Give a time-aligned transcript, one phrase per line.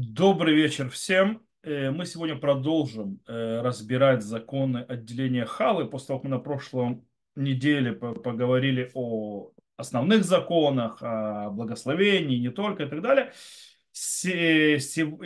[0.00, 1.44] Добрый вечер всем.
[1.64, 5.86] Э, Мы сегодня продолжим э, разбирать законы отделения халы.
[5.86, 12.50] После того, как мы на прошлом неделе по- поговорили о основных законах, о благословении, не
[12.50, 13.32] только и так далее,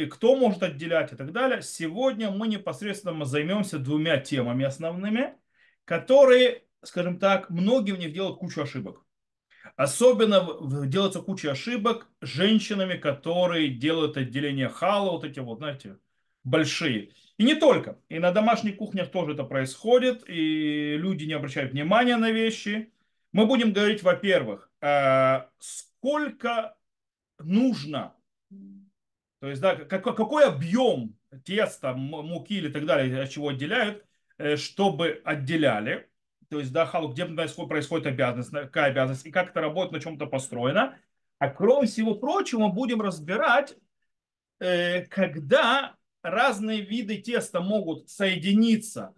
[0.08, 5.34] кто может отделять и так далее, сегодня мы непосредственно займемся двумя темами основными,
[5.84, 9.04] которые, скажем так, многие в них делают кучу ошибок.
[9.76, 15.98] Особенно делается куча ошибок женщинами, которые делают отделение хала, вот эти вот, знаете,
[16.44, 17.12] большие.
[17.38, 17.98] И не только.
[18.08, 22.92] И на домашних кухнях тоже это происходит, и люди не обращают внимания на вещи.
[23.32, 26.76] Мы будем говорить, во-первых, э, сколько
[27.38, 28.14] нужно,
[29.40, 34.04] то есть, да, какой, объем теста, муки или так далее, от чего отделяют,
[34.38, 36.08] э, чтобы отделяли.
[36.52, 40.26] То есть, да, халу, где происходит, обязанность, какая обязанность, и как это работает, на чем-то
[40.26, 40.98] построено.
[41.38, 43.74] А кроме всего прочего, мы будем разбирать,
[44.60, 49.14] э, когда разные виды теста могут соединиться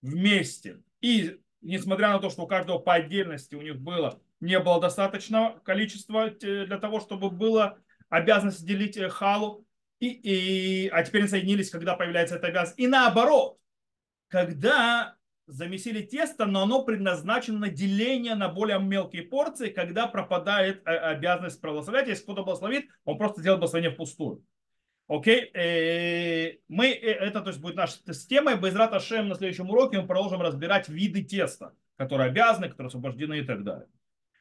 [0.00, 0.82] вместе.
[1.00, 5.60] И несмотря на то, что у каждого по отдельности у них было, не было достаточного
[5.60, 9.64] количества э, для того, чтобы было обязанность делить э, халу,
[10.00, 12.80] и, и, а теперь соединились, когда появляется эта обязанность.
[12.80, 13.60] И наоборот,
[14.26, 15.14] когда
[15.46, 21.60] замесили тесто, но оно предназначено на деление на более мелкие порции, когда пропадает э, обязанность
[21.60, 22.08] благословлять.
[22.08, 24.44] Если кто-то благословит, он просто делает благословение впустую.
[25.08, 29.68] Окей, Э, мы, э, это то есть будет наша система, и Безрат Ашем на следующем
[29.68, 33.88] уроке мы продолжим разбирать виды теста, которые обязаны, которые освобождены и так далее.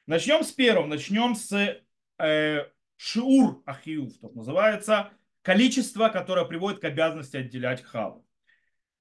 [0.08, 1.82] Начнем с первого, начнем с
[2.20, 2.66] э,
[2.96, 5.10] шиур ахиюв, так называется,
[5.42, 8.21] количество, которое приводит к обязанности отделять халу.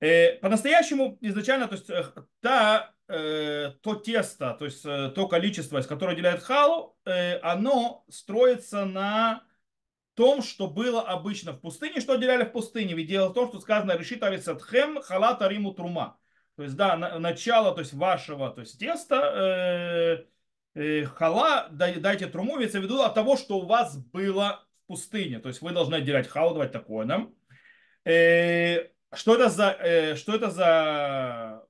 [0.01, 2.05] Э, по-настоящему изначально, то есть э,
[2.41, 8.05] та, э, то тесто, то есть э, то количество, из которого отделяет халу, э, оно
[8.09, 9.45] строится на
[10.15, 12.95] том, что было обычно в пустыне, что отделяли в пустыне.
[12.95, 16.19] Ведь дело в том, что сказано решит арисатхем халат ариму трума.
[16.57, 20.27] То есть, да, на- начало то есть, вашего то есть, теста,
[20.75, 24.67] э, э, хала, дай- дайте труму, имеется в виду от того, что у вас было
[24.85, 25.41] в пустыне.
[25.41, 27.35] То есть вы должны отделять халу, давать такое нам.
[28.05, 31.67] Э, что это за, э, что это за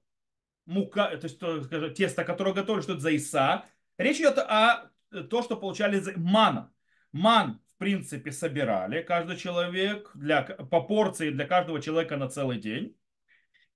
[0.67, 3.65] мука, то есть то, скажем, тесто, которое готовили, что это за иса.
[3.99, 6.73] Речь идет о э, то, что получали за мана.
[7.13, 12.97] Ман, в принципе, собирали каждый человек для, по порции для каждого человека на целый день.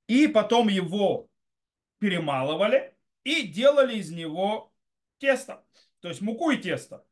[0.07, 1.31] И потом его
[1.99, 4.73] перемалывали и делали из него
[5.19, 5.65] тесто.
[6.01, 7.05] То есть муку и тесто.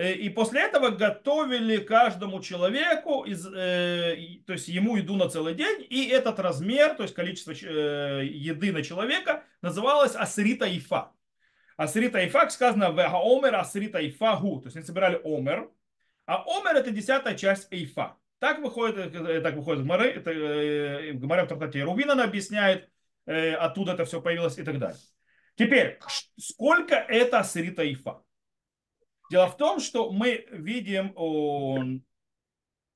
[0.00, 4.16] Э, И после этого готовили каждому человеку, из, э,
[4.46, 8.72] то есть ему еду на целый день, и этот размер, то есть количество э, еды
[8.72, 11.12] на человека, называлось асрита ифа.
[11.76, 15.70] Асрита ифа, как сказано, в омер асрита ифа гу, то есть они собирали омер,
[16.24, 18.16] а омер это десятая часть эйфа.
[18.38, 22.24] Так выходит, э, так выходит в Гмаре, это э, в Гмаре в трактате Рувин она
[22.24, 22.88] объясняет,
[23.26, 24.98] э, оттуда это все появилось и так далее.
[25.56, 25.98] Теперь,
[26.38, 28.22] сколько это асрита ифа?
[29.30, 31.78] Дело в том, что мы видим у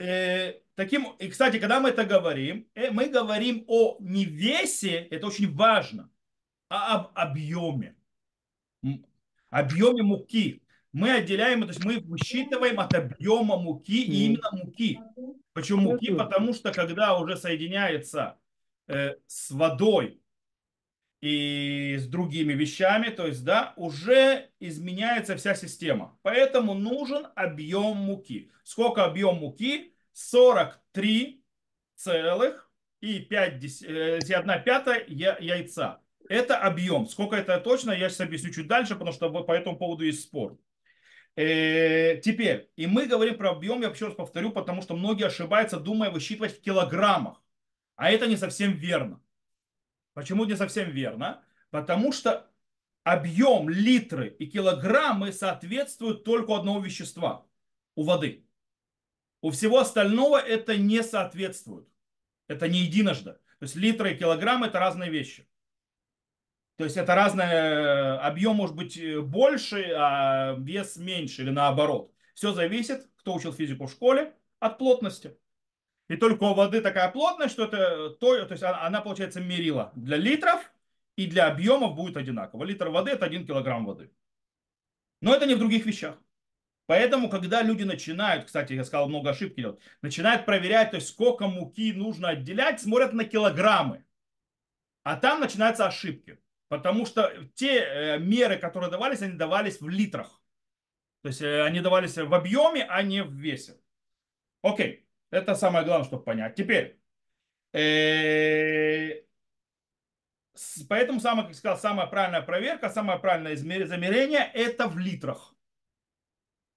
[0.00, 5.28] Э, таким, и, кстати, когда мы это говорим, э, мы говорим о не весе, это
[5.28, 6.10] очень важно,
[6.68, 7.94] а об объеме.
[9.50, 10.64] Объеме муки.
[10.98, 15.00] Мы отделяем, то есть мы высчитываем от объема муки и именно муки.
[15.52, 16.06] Почему муки?
[16.24, 18.38] Потому что когда уже соединяется
[18.86, 20.20] э, с водой
[21.20, 26.16] и с другими вещами, то есть, да, уже изменяется вся система.
[26.22, 28.50] Поэтому нужен объем муки.
[28.62, 29.94] Сколько объем муки?
[30.12, 31.42] 43
[31.96, 32.70] целых
[33.00, 36.00] и 5, дес- э, и 1 пятая яйца.
[36.28, 37.06] Это объем.
[37.06, 40.58] Сколько это точно, я сейчас объясню чуть дальше, потому что по этому поводу есть спор.
[41.38, 45.78] Э, Теперь, и мы говорим про объем, я еще раз повторю, потому что многие ошибаются,
[45.78, 47.40] думая высчитывать в килограммах.
[47.94, 49.22] А это не совсем верно.
[50.14, 51.44] Почему не совсем верно?
[51.70, 52.50] Потому что
[53.04, 57.46] объем, литры и килограммы соответствуют только одного вещества,
[57.94, 58.44] у воды.
[59.40, 61.86] У всего остального это не соответствует.
[62.48, 63.34] Это не единожды.
[63.60, 65.48] То есть литры и килограммы это разные вещи.
[66.78, 72.12] То есть это разное, объем может быть э, больше, а вес меньше или наоборот.
[72.34, 75.36] Все зависит, кто учил физику в школе, от плотности.
[76.08, 79.90] И только у воды такая плотность, что это то, то есть она, она получается мерила
[79.96, 80.72] для литров
[81.16, 82.62] и для объемов будет одинаково.
[82.62, 84.12] Литр воды это 1 килограмм воды.
[85.20, 86.16] Но это не в других вещах.
[86.86, 91.48] Поэтому, когда люди начинают, кстати, я сказал, много ошибок делать, начинают проверять, то есть сколько
[91.48, 94.04] муки нужно отделять, смотрят на килограммы.
[95.02, 96.38] А там начинаются ошибки.
[96.68, 100.42] Потому что те э, меры, которые давались, они давались в литрах.
[101.22, 103.80] То есть э, они давались в объеме, а не в весе.
[104.62, 105.06] Окей.
[105.30, 106.54] Это самое главное, чтобы понять.
[106.54, 107.00] Теперь.
[107.72, 109.22] Э,
[110.88, 115.54] поэтому, самое, как сказал, самая правильная проверка, самое правильное замерение это в литрах.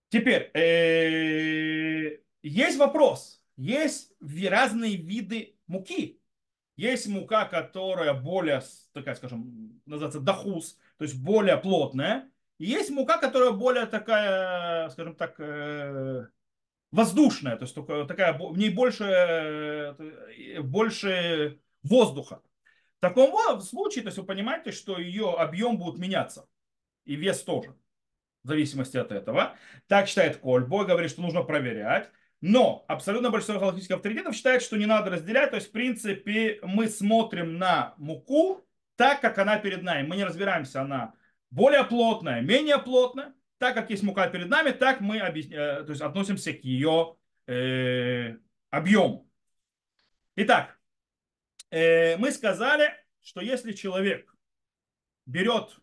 [0.10, 0.52] Теперь,
[2.44, 3.42] есть вопрос.
[3.56, 6.21] Есть разные виды муки.
[6.82, 8.60] Есть мука, которая более,
[8.92, 12.28] такая, скажем, называется дахус, то есть более плотная.
[12.58, 16.26] И есть мука, которая более такая, скажем так, э,
[16.92, 17.76] воздушная, то есть
[18.08, 22.42] такая, в ней больше, э, больше воздуха.
[22.98, 26.50] В таком случае, то есть вы понимаете, что ее объем будет меняться.
[27.06, 27.76] И вес тоже.
[28.44, 29.56] В зависимости от этого.
[29.86, 32.10] Так считает Кольбой, говорит, что нужно проверять.
[32.42, 35.52] Но абсолютно большинство галактических авторитетов считает, что не надо разделять.
[35.52, 38.66] То есть, в принципе, мы смотрим на муку
[38.96, 40.08] так, как она перед нами.
[40.08, 41.14] Мы не разбираемся, она
[41.52, 43.36] более плотная, менее плотная.
[43.60, 45.82] Так как есть мука перед нами, так мы объясня...
[45.82, 47.16] Э, то есть, относимся к ее
[47.46, 48.38] э,
[48.72, 49.30] объему.
[50.36, 50.80] Итак,
[51.70, 52.92] э, мы сказали,
[53.22, 54.36] что если человек
[55.28, 55.80] берет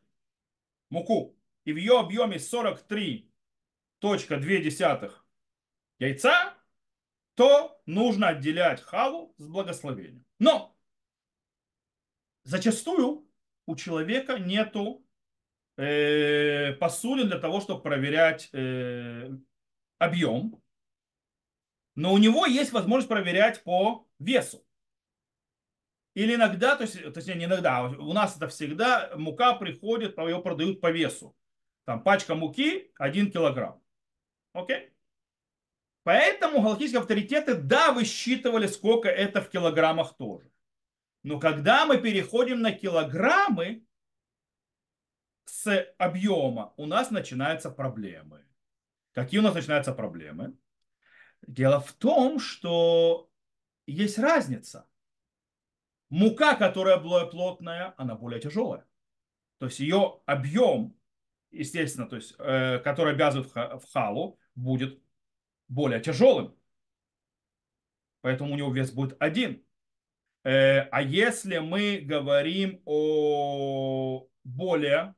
[0.90, 5.12] муку и в ее объеме 43.2
[5.98, 6.54] яйца,
[7.34, 10.24] то нужно отделять халу с благословением.
[10.38, 10.76] Но
[12.44, 13.28] зачастую
[13.66, 15.06] у человека нету
[15.76, 19.30] э, посудин для того, чтобы проверять э,
[19.98, 20.62] объем,
[21.94, 24.64] но у него есть возможность проверять по весу.
[26.14, 30.40] Или иногда, то есть, точнее не иногда, а у нас это всегда мука приходит, ее
[30.40, 31.36] продают по весу.
[31.84, 33.80] Там пачка муки 1 килограмм.
[34.52, 34.92] Окей?
[36.02, 40.50] Поэтому галактические авторитеты, да, высчитывали, сколько это в килограммах тоже.
[41.22, 43.84] Но когда мы переходим на килограммы
[45.44, 48.44] с объема, у нас начинаются проблемы.
[49.12, 50.56] Какие у нас начинаются проблемы?
[51.46, 53.30] Дело в том, что
[53.86, 54.86] есть разница.
[56.10, 58.86] Мука, которая более плотная, она более тяжелая.
[59.58, 60.96] То есть ее объем,
[61.50, 65.02] естественно, то есть, э, который обязывает в халу, будет
[65.68, 66.56] более тяжелым.
[68.20, 69.64] Поэтому у него вес будет один.
[70.44, 75.14] Э, а если мы говорим о более,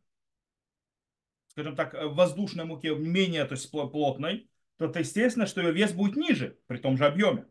[1.48, 6.16] скажем так, воздушной муке, менее то есть плотной, то это естественно, что ее вес будет
[6.16, 7.46] ниже при том же объеме.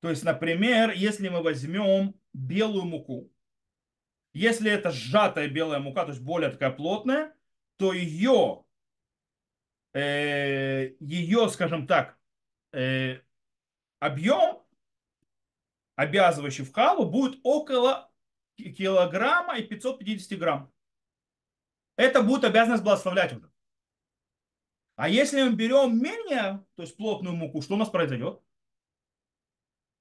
[0.00, 3.32] То есть, например, если мы возьмем белую муку,
[4.32, 7.34] если это сжатая белая мука, то есть более такая плотная,
[7.78, 8.65] то ее э,
[9.98, 12.18] ее, скажем так,
[12.72, 13.20] э,
[13.98, 14.62] объем,
[15.94, 18.10] обязывающий в халу, будет около
[18.56, 20.72] килограмма и 550 грамм.
[21.96, 23.50] Это будет обязанность благословлять уже.
[24.96, 28.40] А если мы берем менее, то есть плотную муку, что у нас произойдет?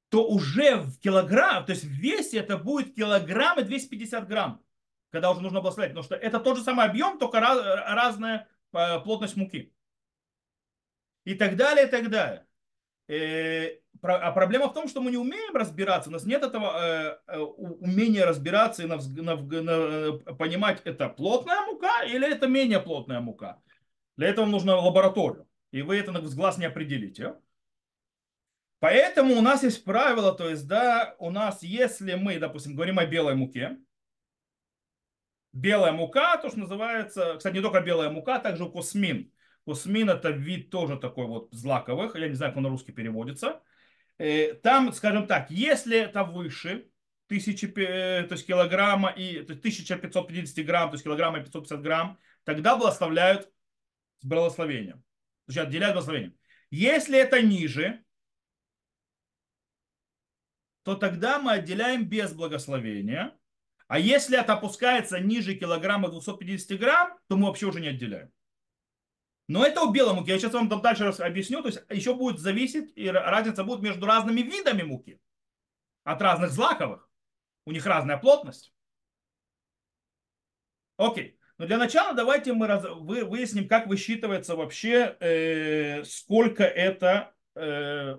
[0.10, 4.64] То уже в килограмм, то есть в весе это будет килограмм и 250 грамм,
[5.10, 5.92] когда уже нужно благословлять.
[5.92, 9.75] Потому что это тот же самый объем, только раз, разная э, плотность муки
[11.26, 12.46] и так далее, и так далее.
[13.08, 17.18] Э, а проблема в том, что мы не умеем разбираться, у нас нет этого э,
[17.28, 23.20] э, умения разбираться и на, на, на, понимать, это плотная мука или это менее плотная
[23.20, 23.62] мука.
[24.18, 27.36] Для этого нужно лабораторию, и вы это с глаз не определите.
[28.80, 33.06] Поэтому у нас есть правило, то есть, да, у нас, если мы, допустим, говорим о
[33.06, 33.78] белой муке,
[35.54, 39.32] белая мука, то, что называется, кстати, не только белая мука, а также космин–
[39.66, 43.62] Кусмин это вид тоже такой вот злаковых, я не знаю, как он на русский переводится.
[44.18, 46.88] Э, там, скажем так, если это выше
[47.28, 51.82] тысячи, э, то есть килограмма и то есть 1550 грамм, то есть килограмма и 550
[51.82, 53.52] грамм, тогда благословляют
[54.20, 55.04] с благословением.
[55.48, 56.38] То есть отделяют благословением.
[56.70, 58.04] Если это ниже,
[60.84, 63.36] то тогда мы отделяем без благословения.
[63.88, 68.32] А если это опускается ниже килограмма 250 грамм, то мы вообще уже не отделяем.
[69.48, 70.30] Но это у белой муки.
[70.30, 71.62] Я сейчас вам там дальше объясню.
[71.62, 75.20] То есть еще будет зависеть, и разница будет между разными видами муки.
[76.04, 77.10] От разных злаковых.
[77.66, 78.74] У них разная плотность.
[80.98, 81.40] Окей.
[81.58, 87.34] Но для начала давайте мы раз, вы, выясним, как высчитывается вообще, э, сколько это...
[87.56, 88.18] Э,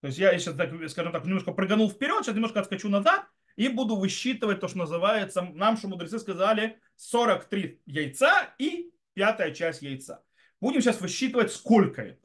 [0.00, 3.68] то есть я сейчас, так, скажем так, немножко прыганул вперед, сейчас немножко отскочу назад и
[3.68, 10.22] буду высчитывать то, что называется, нам, что мудрецы сказали, 43 яйца и пятая часть яйца.
[10.60, 12.20] Будем сейчас высчитывать, сколько это.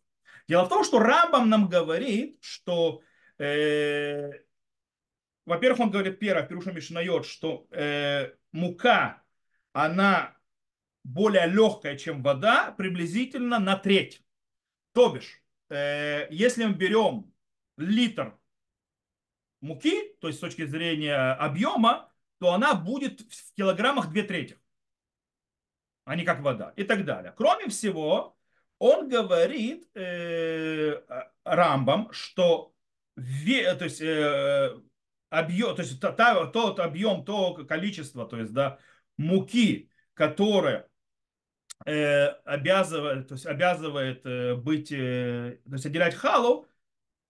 [0.48, 3.02] Дело в том, что Рамбам нам говорит, что,
[3.38, 4.32] э,
[5.46, 9.22] во-первых, он говорит, первое, Пируша Мишнает, что э, мука,
[9.74, 10.36] она
[11.04, 14.24] более легкая, чем вода, приблизительно на треть.
[14.94, 17.32] То бишь, э, если мы берем
[17.78, 18.38] литр
[19.62, 24.58] муки, то есть с точки зрения объема, то она будет в килограммах две трети,
[26.10, 27.32] а не как вода и так далее.
[27.38, 28.36] Кроме всего,
[28.80, 31.04] он говорит э,
[31.44, 32.74] Рамбам, что
[33.16, 34.76] ве, то есть, э,
[35.30, 38.80] объем, то есть та, тот объем, то количество, то есть да,
[39.18, 40.90] муки, которое
[41.86, 46.66] э, обязывает, то есть обязывает э, быть, э, то есть отделять халу,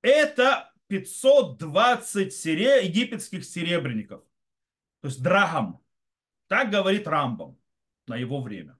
[0.01, 4.23] это 520 сере, египетских серебряников.
[5.01, 5.81] То есть драхам.
[6.47, 7.59] Так говорит Рамбам
[8.09, 8.77] на его время.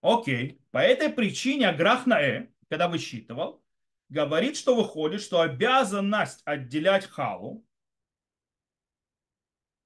[0.00, 0.60] Окей.
[0.70, 3.62] По этой причине Аграхнаэ, когда высчитывал,
[4.08, 7.64] говорит, что выходит, что обязанность отделять халу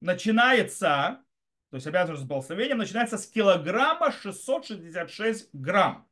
[0.01, 1.23] начинается,
[1.71, 6.09] то есть обязанность с благословением начинается с килограмма 666 грамм.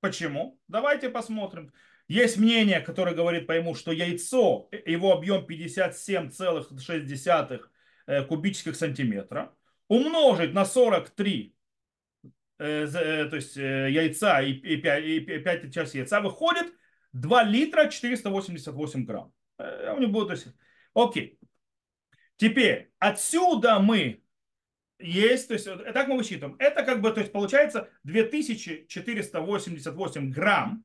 [0.00, 0.60] Почему?
[0.68, 1.72] Давайте посмотрим.
[2.08, 7.60] Есть мнение, которое говорит по ему, что яйцо, его объем 57,6
[8.06, 9.54] э, кубических сантиметра,
[9.90, 11.54] умножить на 43
[12.58, 16.72] э, э, то есть яйца и 5, и 5 часть яйца, выходит
[17.12, 19.34] 2 литра 488 грамм.
[19.58, 20.46] Я не буду, то есть,
[20.94, 21.40] окей.
[22.36, 24.22] Теперь отсюда мы
[25.00, 26.54] есть, то есть так мы высчитываем.
[26.60, 30.84] Это как бы, то есть получается 2488 грамм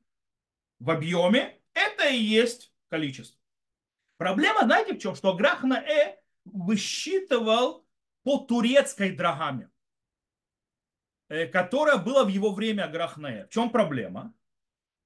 [0.80, 3.38] в объеме, это и есть количество.
[4.16, 5.14] Проблема, знаете, в чем?
[5.14, 7.85] Что Грахна Э высчитывал
[8.26, 9.70] по турецкой драгаме,
[11.28, 13.46] э, которая была в его время Грахна Э.
[13.46, 14.34] В чем проблема?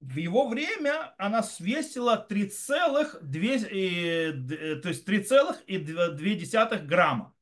[0.01, 7.37] В его время она свесила 3,2, э, э, то есть 3,2 грамма.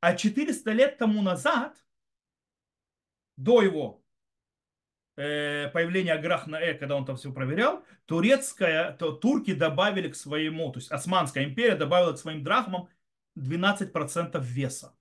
[0.00, 1.84] А 400 лет тому назад,
[3.36, 3.99] до его
[5.72, 10.78] появления Аграхна Э, когда он там все проверял, турецкая, то турки добавили к своему, то
[10.78, 12.88] есть Османская империя добавила к своим драхмам
[13.36, 14.94] 12% веса.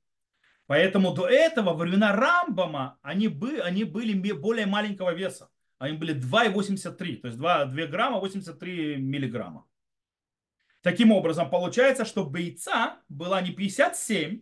[0.68, 5.50] Поэтому до этого, во времена Рамбама, они, бы, они были более маленького веса.
[5.80, 9.66] Они были 2,83, то есть 2, 2 грамма 83 миллиграмма.
[10.82, 14.42] Таким образом, получается, что яйца была не 57,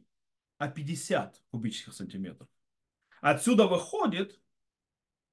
[0.57, 2.47] а 50 кубических сантиметров.
[3.21, 4.39] Отсюда выходит,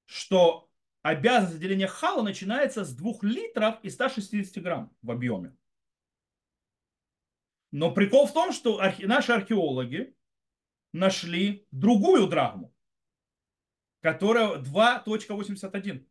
[0.05, 0.69] что
[1.01, 5.55] обязанность деления хала начинается с 2 литров и 160 грамм в объеме.
[7.71, 9.05] Но прикол в том, что архе...
[9.05, 10.15] наши археологи
[10.93, 12.73] нашли другую драгму,
[14.01, 16.07] которая 2.81.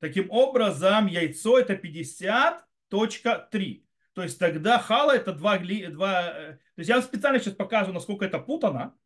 [0.00, 3.86] Таким образом, яйцо это 50.3.
[4.12, 6.22] То есть тогда хала это 2, 2...
[6.22, 8.96] Э, то есть я вам специально сейчас показываю, насколько это путано,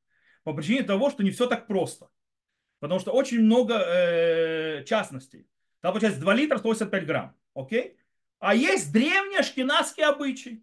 [0.42, 2.08] по причине того, что не все так просто.
[2.78, 5.48] Потому что очень много э, частностей.
[5.80, 7.36] Там получается 2 литра 185 грамм.
[7.54, 7.96] Окей?
[8.38, 10.62] А есть древний ашкенадский обычай.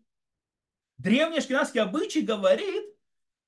[0.98, 2.86] Древний ашкенадский обычай говорит,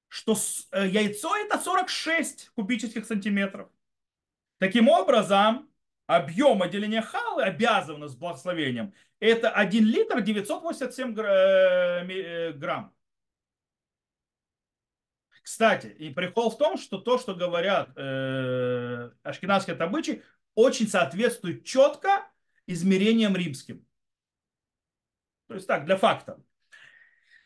[0.07, 0.35] что
[0.71, 3.69] э, яйцо это 46 кубических сантиметров.
[4.57, 5.69] Таким образом,
[6.07, 12.93] объем отделения халы, обязан с благословением, это 1 литр 987 э, э, грамм.
[15.45, 20.23] Кстати, и прикол в том, что то, что говорят э, ашкенадские табычи,
[20.55, 22.27] очень соответствует четко
[22.65, 23.85] измерениям римским.
[25.47, 26.41] То есть так, для факта.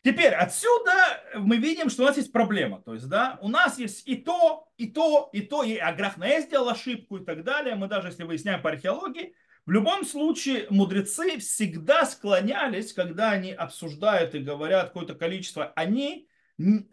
[0.02, 0.94] Теперь отсюда
[1.34, 2.80] мы видим, что у нас есть проблема.
[2.80, 6.70] То есть, да, у нас есть и то, и то, и то, и Аграхнаэ сделал
[6.70, 7.74] ошибку и так далее.
[7.74, 9.34] Мы даже, если выясняем по археологии,
[9.66, 16.29] в любом случае мудрецы всегда склонялись, когда они обсуждают и говорят какое-то количество, они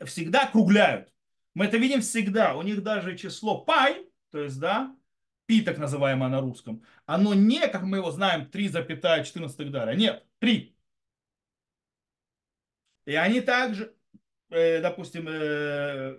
[0.06, 1.14] всегда округляют.
[1.54, 2.56] Мы это видим всегда.
[2.56, 4.96] У них даже число пай, то есть, да,
[5.46, 9.96] пи так называемое на русском, оно не, как мы его знаем, 3,14 и так далее.
[9.98, 10.76] Нет, 3.
[13.06, 13.96] И они также,
[14.50, 16.18] э, допустим, э,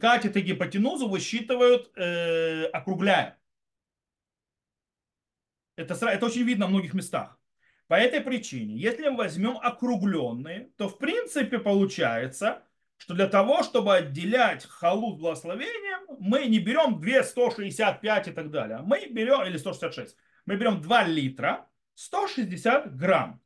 [0.00, 3.38] катет и гипотенузу высчитывают, э, округляя.
[5.76, 7.38] Это, это очень видно в многих местах.
[7.86, 12.62] По этой причине, если мы возьмем округленные, то в принципе получается,
[12.96, 18.50] что для того, чтобы отделять халу с благословением, мы не берем 2, 165 и так
[18.50, 18.80] далее.
[18.82, 23.40] Мы берем, или 166, мы берем 2 литра, 160 грамм.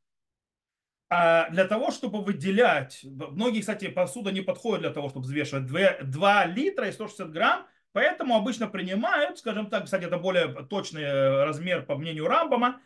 [1.10, 6.02] А для того, чтобы выделять, многие, кстати, посуда не подходит для того, чтобы взвешивать 2,
[6.02, 11.44] 2 литра и 160 грамм, Поэтому обычно принимают, скажем так, кстати, это более точный э,
[11.44, 12.80] размер по мнению Рамбама,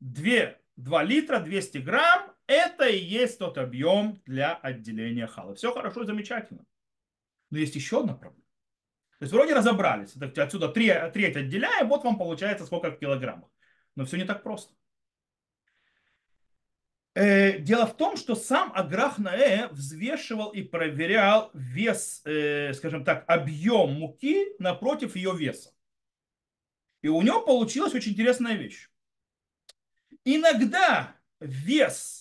[0.00, 5.54] 2, 2 литра, 200 грамм, это и есть тот объем для отделения халы.
[5.54, 6.64] Все хорошо замечательно.
[7.50, 8.44] Но есть еще одна проблема.
[9.18, 10.16] То есть вроде разобрались.
[10.16, 13.50] Отсюда треть отделяем, вот вам получается сколько в килограммах.
[13.96, 14.74] Но все не так просто.
[17.14, 23.24] Э, дело в том, что сам Аграх Наэ взвешивал и проверял вес, э, скажем так,
[23.28, 25.72] объем муки напротив ее веса.
[27.02, 28.88] И у него получилась очень интересная вещь.
[30.24, 32.17] Иногда вес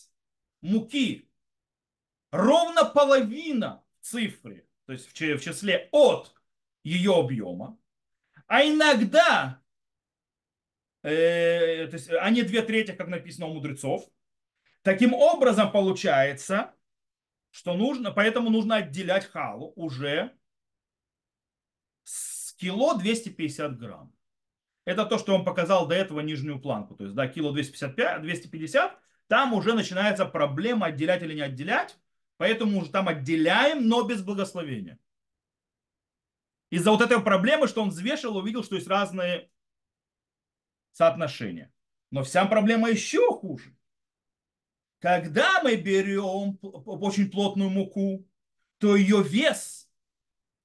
[0.61, 1.29] муки
[2.31, 6.33] ровно половина цифры, то есть в числе от
[6.83, 7.77] ее объема,
[8.47, 9.61] а иногда,
[11.03, 14.09] э, то есть, а не две трети, как написано у мудрецов,
[14.87, 16.73] Таким образом получается,
[17.51, 20.31] что нужно, поэтому нужно отделять халу уже
[22.03, 24.15] с кило 250 грамм.
[24.85, 26.95] Это то, что он показал до этого нижнюю планку.
[26.95, 31.97] То есть, да, кило 255, 250, там уже начинается проблема отделять или не отделять.
[32.37, 34.99] Поэтому уже там отделяем, но без благословения.
[36.69, 39.49] Из-за вот этой проблемы, что он взвешивал, увидел, что есть разные
[40.91, 41.73] соотношения.
[42.11, 43.75] Но вся проблема еще хуже.
[44.99, 48.27] Когда мы берем очень плотную муку,
[48.79, 49.89] то ее вес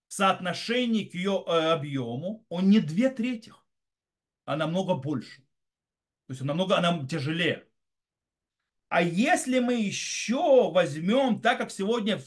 [0.09, 3.52] в соотношении к ее э, объему, он не две трети,
[4.45, 5.40] а намного больше.
[6.26, 7.66] То есть намного она тяжелее.
[8.93, 12.21] А если мы еще возьмем, так как сегодня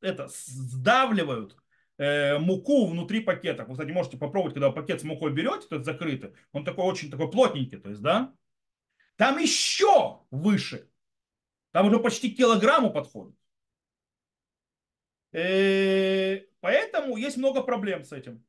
[0.00, 1.56] это сдавливают
[1.98, 5.86] э, муку внутри пакета, вы, кстати, можете попробовать, когда пакет с мукой берете, то есть
[5.86, 8.34] закрытый, он такой очень такой плотненький, то есть, да,
[9.14, 10.90] там еще выше
[11.70, 13.36] там уже почти килограмму подходит.
[15.30, 18.44] Э, поэтому есть много проблем с этим.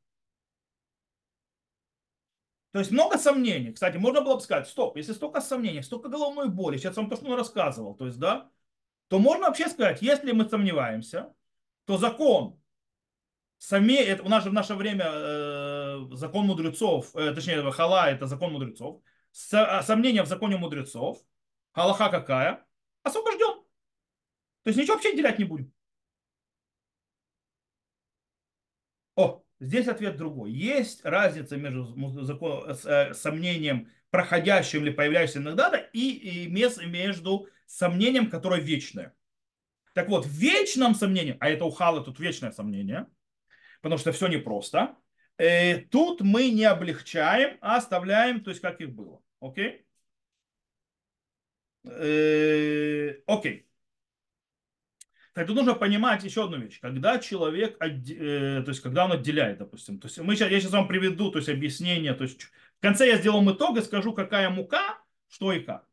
[2.73, 3.71] То есть много сомнений.
[3.71, 7.15] Кстати, можно было бы сказать, стоп, если столько сомнений, столько головной боли, сейчас вам то,
[7.15, 8.49] что он рассказывал, то есть, да,
[9.09, 11.33] то можно вообще сказать, если мы сомневаемся,
[11.85, 12.59] то закон,
[13.59, 18.25] сами, это, у нас же в наше время э, закон мудрецов, э, точнее, хала это
[18.25, 21.19] закон мудрецов, сомнения в законе мудрецов,
[21.73, 22.65] халаха какая?
[23.03, 23.63] освобожден.
[24.63, 25.71] То есть ничего вообще делять не будем.
[29.15, 30.51] О, здесь ответ другой.
[30.51, 31.95] Есть разница между
[32.85, 39.13] э, сомнением, проходящим или появляющимся иногда, да, и, и между сомнением, которое вечное.
[39.93, 43.07] Так вот, в вечном сомнении, а это у Хала тут вечное сомнение,
[43.81, 44.95] потому что все непросто,
[45.37, 49.21] э, тут мы не облегчаем, а оставляем, то есть как их было.
[49.39, 49.85] Окей?
[51.85, 53.67] Э, окей.
[55.33, 56.79] Так тут нужно понимать еще одну вещь.
[56.79, 60.71] Когда человек, э, то есть когда он отделяет, допустим, то есть мы сейчас, я сейчас
[60.71, 64.49] вам приведу то есть, объяснение, то есть в конце я сделаю итог и скажу, какая
[64.49, 65.87] мука, что и как.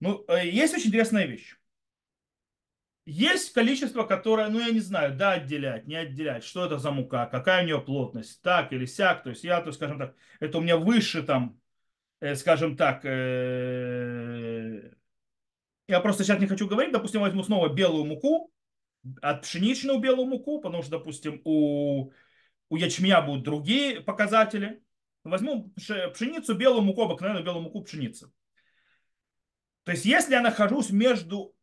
[0.00, 1.56] Ну, э, есть очень интересная вещь.
[3.04, 7.26] Есть количество, которое, ну, я не знаю, да, отделять, не отделять, что это за мука,
[7.26, 10.58] какая у нее плотность, так или сяк, то есть я, то есть, скажем так, это
[10.58, 11.60] у меня выше там
[12.22, 14.92] Э, скажем так, э,
[15.92, 18.52] я просто сейчас не хочу говорить, допустим, возьму снова белую муку,
[19.20, 22.12] от пшеничную белую муку, потому что, допустим, у,
[22.68, 24.82] у ячменя будут другие показатели.
[25.24, 28.32] Возьму пшеницу, белую муку, обыкновенную белую муку пшеницы.
[29.84, 31.54] То есть, если я нахожусь между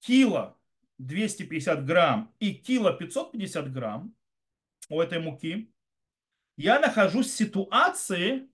[0.00, 0.58] кило
[0.98, 4.14] 250 грамм и кило 550 грамм
[4.88, 5.72] у этой муки,
[6.56, 8.48] я нахожусь в ситуации,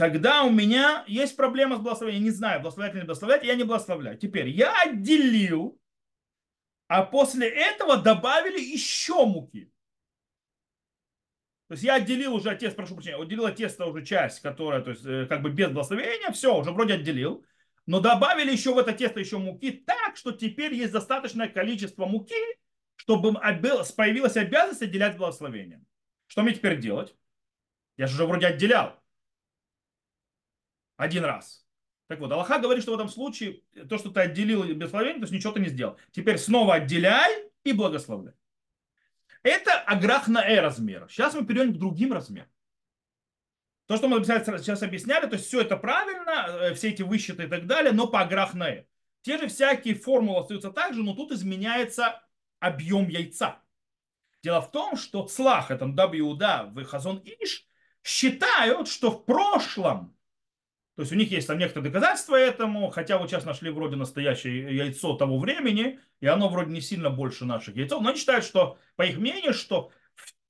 [0.00, 3.64] когда у меня есть проблема с благословением, не знаю, благословлять или не благословлять, я не
[3.64, 4.16] благословляю.
[4.16, 5.78] Теперь я отделил,
[6.88, 9.70] а после этого добавили еще муки.
[11.68, 14.88] То есть я отделил уже от прошу прощения, отделил от теста уже часть, которая, то
[14.92, 17.44] есть э, как бы без благословения, все, уже вроде отделил.
[17.84, 22.42] Но добавили еще в это тесто еще муки так, что теперь есть достаточное количество муки,
[22.96, 25.84] чтобы появилась обязанность отделять благословение.
[26.26, 27.14] Что мне теперь делать?
[27.98, 28.99] Я же уже вроде отделял
[31.00, 31.66] один раз.
[32.08, 35.32] Так вот, Аллаха говорит, что в этом случае то, что ты отделил благословение, то есть
[35.32, 35.96] ничего ты не сделал.
[36.12, 38.34] Теперь снова отделяй и благословляй.
[39.42, 41.06] Это аграх на э размер.
[41.08, 42.50] Сейчас мы перейдем к другим размерам.
[43.86, 47.46] То, что мы сейчас объясняли, то есть все это правильно, э, все эти высчеты и
[47.46, 48.86] так далее, но по аграх на э.
[49.22, 52.22] Те же всякие формулы остаются так же, но тут изменяется
[52.58, 53.62] объем яйца.
[54.42, 57.66] Дело в том, что Цлах, это WUDA в Хазон Иш,
[58.02, 60.16] считают, что в прошлом
[61.00, 64.76] то есть у них есть там некоторые доказательства этому, хотя вот сейчас нашли вроде настоящее
[64.76, 68.76] яйцо того времени, и оно вроде не сильно больше наших яйцов, но они считают, что,
[68.96, 69.92] по их мнению, что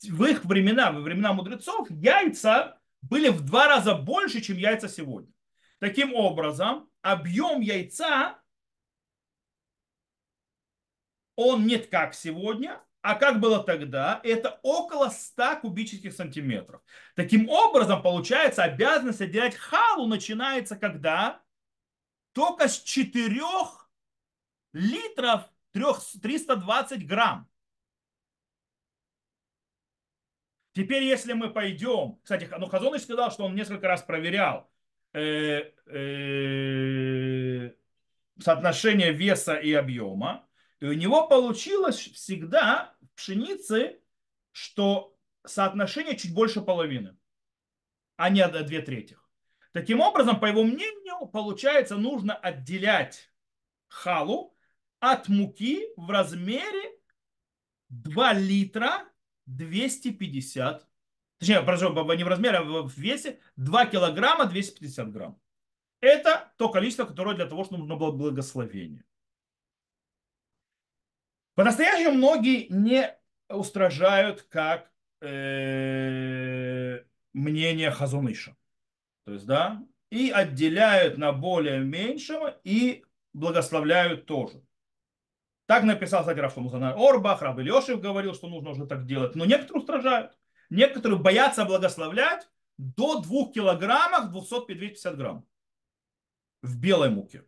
[0.03, 5.33] в их времена, во времена мудрецов, яйца были в два раза больше, чем яйца сегодня.
[5.79, 8.37] Таким образом, объем яйца,
[11.37, 16.83] он нет как сегодня, а как было тогда, это около 100 кубических сантиметров.
[17.15, 21.43] Таким образом, получается, обязанность отделять халу начинается когда?
[22.33, 23.41] Только с 4
[24.73, 27.49] литров 320 грамм.
[30.73, 34.71] Теперь, если мы пойдем, кстати, ну, Хазоныч сказал, что он несколько раз проверял
[35.13, 37.73] э, э,
[38.39, 40.49] соотношение веса и объема,
[40.81, 44.01] и у него получилось всегда в пшенице,
[44.53, 45.17] что
[45.47, 47.17] соотношение чуть больше половины,
[48.17, 49.17] а не две трети.
[49.73, 53.31] Таким образом, по его мнению, получается, нужно отделять
[53.89, 54.57] халу
[54.99, 56.99] от муки в размере
[57.91, 59.05] 2 литра
[59.47, 60.89] 250,
[61.39, 65.41] точнее, прошу, не в размере, а в весе 2 килограмма 250 грамм.
[66.01, 69.05] Это то количество, которое для того, чтобы нужно было благословение.
[71.61, 73.15] По-настоящему многие не
[73.51, 78.57] устражают как э, мнение Хазуныша.
[79.27, 84.65] То есть, да, и отделяют на более меньшего и благословляют тоже.
[85.67, 89.35] Так написал, кстати, Раф Музана Орбах, Раб Илешев говорил, что нужно уже так делать.
[89.35, 90.39] Но некоторые устражают.
[90.71, 95.47] Некоторые боятся благословлять до 2 килограммов 250 грамм
[96.63, 97.45] в белой муке.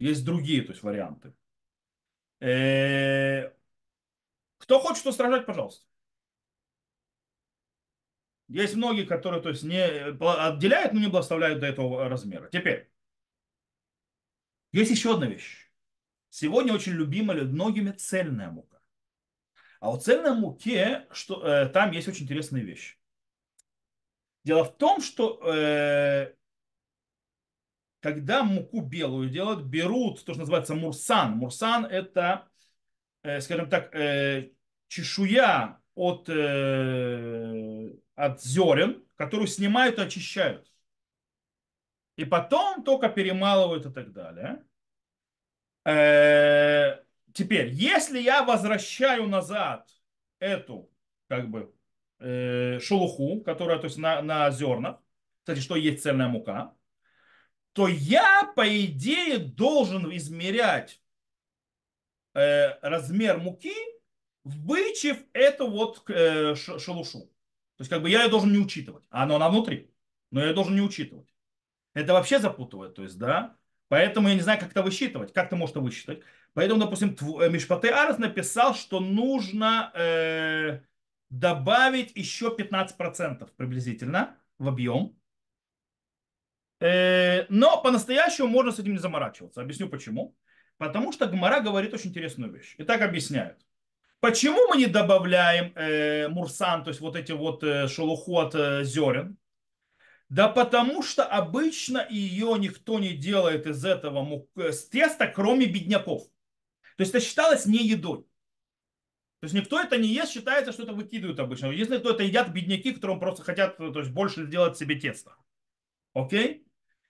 [0.00, 1.32] Есть другие то есть, варианты.
[2.40, 3.50] Э,
[4.58, 5.84] кто хочет устражать, пожалуйста.
[8.48, 12.48] Есть многие, которые то есть, не отделяют, но не благословляют до этого размера.
[12.50, 12.90] Теперь,
[14.72, 15.70] есть еще одна вещь.
[16.30, 18.80] Сегодня очень любимая многими цельная мука.
[19.80, 22.98] А у цельной муке что, э, там есть очень интересная вещь.
[24.44, 26.34] Дело в том, что э,
[28.00, 31.32] когда муку белую делают, берут то, что называется мурсан.
[31.32, 32.48] Мурсан это,
[33.22, 34.50] э, скажем так, э,
[34.86, 40.70] чешуя от, э, от зерен, которую снимают и очищают.
[42.16, 44.64] И потом только перемалывают и так далее.
[47.32, 49.88] Теперь, если я возвращаю назад
[50.40, 50.90] эту,
[51.28, 51.72] как бы,
[52.18, 55.00] шелуху, которая, то есть, на, на зернах,
[55.40, 56.74] кстати, что есть цельная мука,
[57.78, 61.00] то я, по идее, должен измерять
[62.34, 63.72] э, размер муки,
[64.42, 67.20] вычив эту вот э, шелушу.
[67.76, 69.04] То есть, как бы я ее должен не учитывать.
[69.10, 69.94] Оно она внутри,
[70.32, 71.32] но я должен не учитывать.
[71.94, 72.96] Это вообще запутывает.
[72.96, 75.32] То есть, да, Поэтому я не знаю, как это высчитывать.
[75.32, 76.22] Как ты можешь это высчитать?
[76.54, 80.80] Поэтому, допустим, э, Мишпаты Арес написал, что нужно э,
[81.30, 85.16] добавить еще 15% приблизительно в объем.
[86.80, 89.60] Э, но по-настоящему можно с этим не заморачиваться.
[89.60, 90.36] Объясню почему.
[90.76, 92.74] Потому что Гмара говорит очень интересную вещь.
[92.78, 93.58] И так объясняют.
[94.20, 98.84] Почему мы не добавляем э, мурсан, то есть вот эти вот э, шелуху от э,
[98.84, 99.36] зерен?
[100.28, 104.50] Да потому что обычно ее никто не делает из этого мук...
[104.56, 106.24] Э, с теста, кроме бедняков.
[106.96, 108.22] То есть это считалось не едой.
[109.40, 111.66] То есть никто это не ест, считается, что это выкидывают обычно.
[111.66, 115.36] Если кто это едят бедняки, которым просто хотят то есть, больше сделать себе тесто.
[116.12, 116.67] Окей?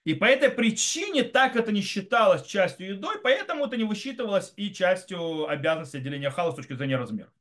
[0.09, 4.73] И по этой причине так это не считалось частью едой, поэтому это не высчитывалось и
[4.73, 7.31] частью обязанности отделения хала с точки зрения размера.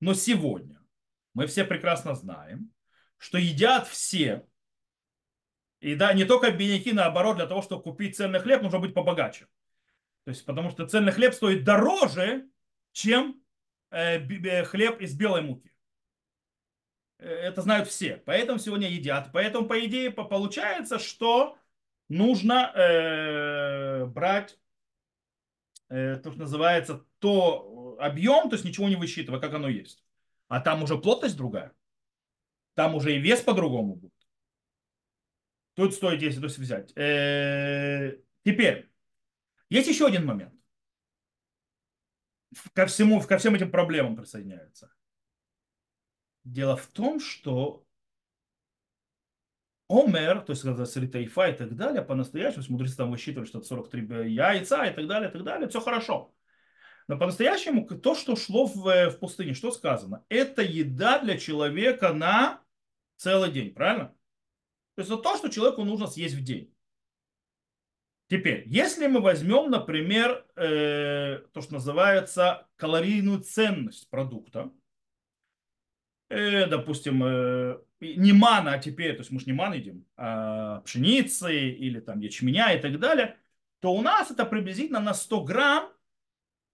[0.00, 0.80] Но сегодня
[1.34, 2.72] мы все прекрасно знаем,
[3.18, 4.46] что едят все,
[5.80, 9.46] и да, не только бедняки, наоборот, для того, чтобы купить цельный хлеб, нужно быть побогаче.
[10.24, 12.48] То есть, потому что цельный хлеб стоит дороже,
[12.92, 13.38] чем
[13.90, 15.70] э, хлеб из белой муки.
[17.18, 18.22] Э, это знают все.
[18.24, 19.28] Поэтому сегодня едят.
[19.30, 21.58] Поэтому, по идее, получается, что
[22.08, 24.58] нужно э, брать
[25.88, 30.04] э, то, что называется, то объем, то есть ничего не высчитывая, как оно есть.
[30.48, 31.72] А там уже плотность другая.
[32.74, 34.12] Там уже и вес по-другому будет.
[35.74, 36.96] Тут стоит 10 то есть взять.
[36.96, 38.90] Э, теперь,
[39.68, 40.54] есть еще один момент.
[42.72, 44.92] Ко, всему, ко всем этим проблемам присоединяются.
[46.44, 47.85] Дело в том, что
[49.88, 54.32] Омер, то есть когда Сритайфа и так далее, по-настоящему, мудрецы там высчитывали, что это 43
[54.32, 56.34] яйца и так далее, и так далее, все хорошо.
[57.08, 60.24] Но по-настоящему то, что шло в, э, в пустыне, что сказано?
[60.28, 62.60] Это еда для человека на
[63.16, 64.08] целый день, правильно?
[64.96, 66.74] То есть это то, что человеку нужно съесть в день.
[68.28, 74.72] Теперь, если мы возьмем, например, э, то, что называется калорийную ценность продукта,
[76.28, 80.80] э, допустим, э, не мана, а теперь, то есть мы же не ман едим, а
[80.80, 83.36] пшеницы или там ячменя и так далее,
[83.80, 85.92] то у нас это приблизительно на 100 грамм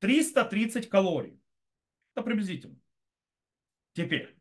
[0.00, 1.38] 330 калорий.
[2.14, 2.76] Это приблизительно.
[3.94, 4.34] Теперь,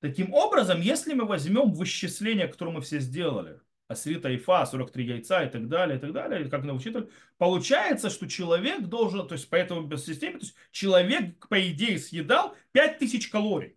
[0.00, 5.50] таким образом, если мы возьмем вычисление, которое мы все сделали, асрита ифа, 43 яйца и
[5.50, 9.56] так далее, и так далее, как мы учитель, получается, что человек должен, то есть по
[9.56, 13.75] этому системе, то есть человек, по идее, съедал 5000 калорий.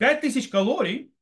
[0.00, 1.14] 5000 калорий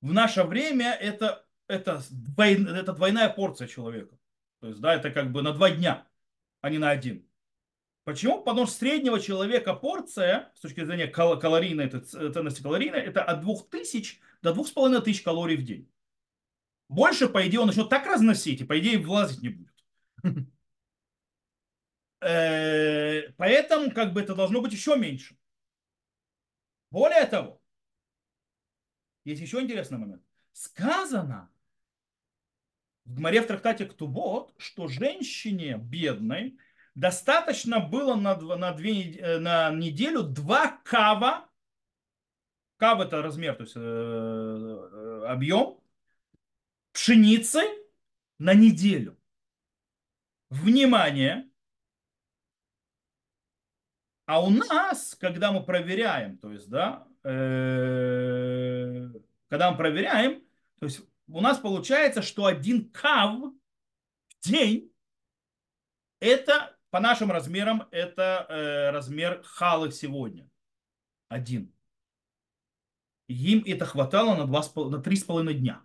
[0.00, 4.16] в наше время это, это, двойн, это двойная порция человека.
[4.60, 6.06] То есть, да, это как бы на два дня,
[6.60, 7.26] а не на один.
[8.04, 8.42] Почему?
[8.42, 13.40] Потому что среднего человека порция, с точки зрения кал- калорийной, это, ценности калорийной, это от
[13.40, 15.90] 2000 до 2500 калорий в день.
[16.88, 19.74] Больше, по идее, он начнет так разносить, и, по идее, влазить не будет.
[22.24, 25.36] Э, поэтому, как бы, это должно быть еще меньше.
[26.92, 27.58] Более того,
[29.24, 30.22] есть еще интересный момент.
[30.52, 31.50] Сказано
[33.06, 36.58] в Гмаре в трактате Ктубот, что женщине бедной
[36.94, 41.48] достаточно было на, на, две, э, на неделю два кава.
[42.76, 45.80] Кав это размер, то есть э, э, объем
[46.92, 47.62] пшеницы
[48.38, 49.18] на неделю.
[50.50, 51.50] Внимание!
[54.26, 59.08] А у нас, когда мы проверяем, то есть, да, э,
[59.48, 60.42] когда мы проверяем,
[60.78, 64.92] то есть у нас получается, что один кав в день
[66.20, 70.48] это по нашим размерам это э, размер халы сегодня.
[71.28, 71.74] Один.
[73.28, 75.84] Им это хватало на, два, на три с половиной дня.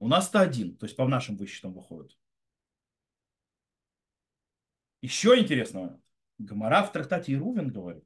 [0.00, 2.18] У нас-то один, то есть по нашим высчетам выходит.
[5.00, 6.03] Еще интересный момент.
[6.38, 8.04] Гомора в трактате Ирувин говорит,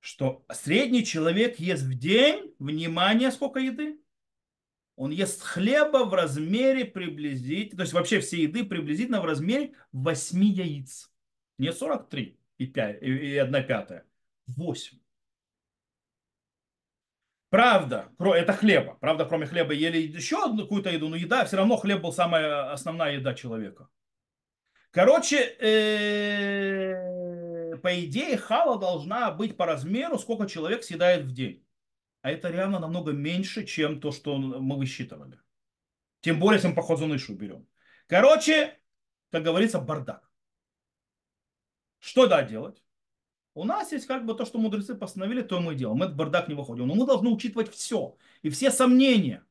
[0.00, 4.00] что средний человек ест в день, внимание, сколько еды?
[4.96, 10.44] Он ест хлеба в размере приблизительно, то есть вообще все еды приблизительно в размере 8
[10.44, 11.10] яиц.
[11.58, 14.06] Не 43 и, 5, и 1 пятая,
[14.48, 14.98] 8.
[17.50, 18.94] Правда, это хлеба.
[19.00, 23.14] Правда, кроме хлеба ели еще какую-то еду, но еда, все равно хлеб был самая основная
[23.14, 23.88] еда человека.
[24.90, 26.96] Короче, э,
[27.78, 31.64] по идее, хала должна быть по размеру, сколько человек съедает в день.
[32.22, 35.38] А это реально намного меньше, чем то, что мы высчитывали.
[36.20, 37.66] Тем более, если мы по Хозунышу берем.
[38.06, 38.78] Короче,
[39.30, 40.28] как говорится, бардак.
[42.00, 42.82] Что да делать?
[43.54, 45.98] У нас есть как бы то, что мудрецы постановили, то мы делаем.
[45.98, 46.86] Мы этот бардак не выходим.
[46.86, 48.16] Но мы должны учитывать все.
[48.42, 49.44] И все сомнения.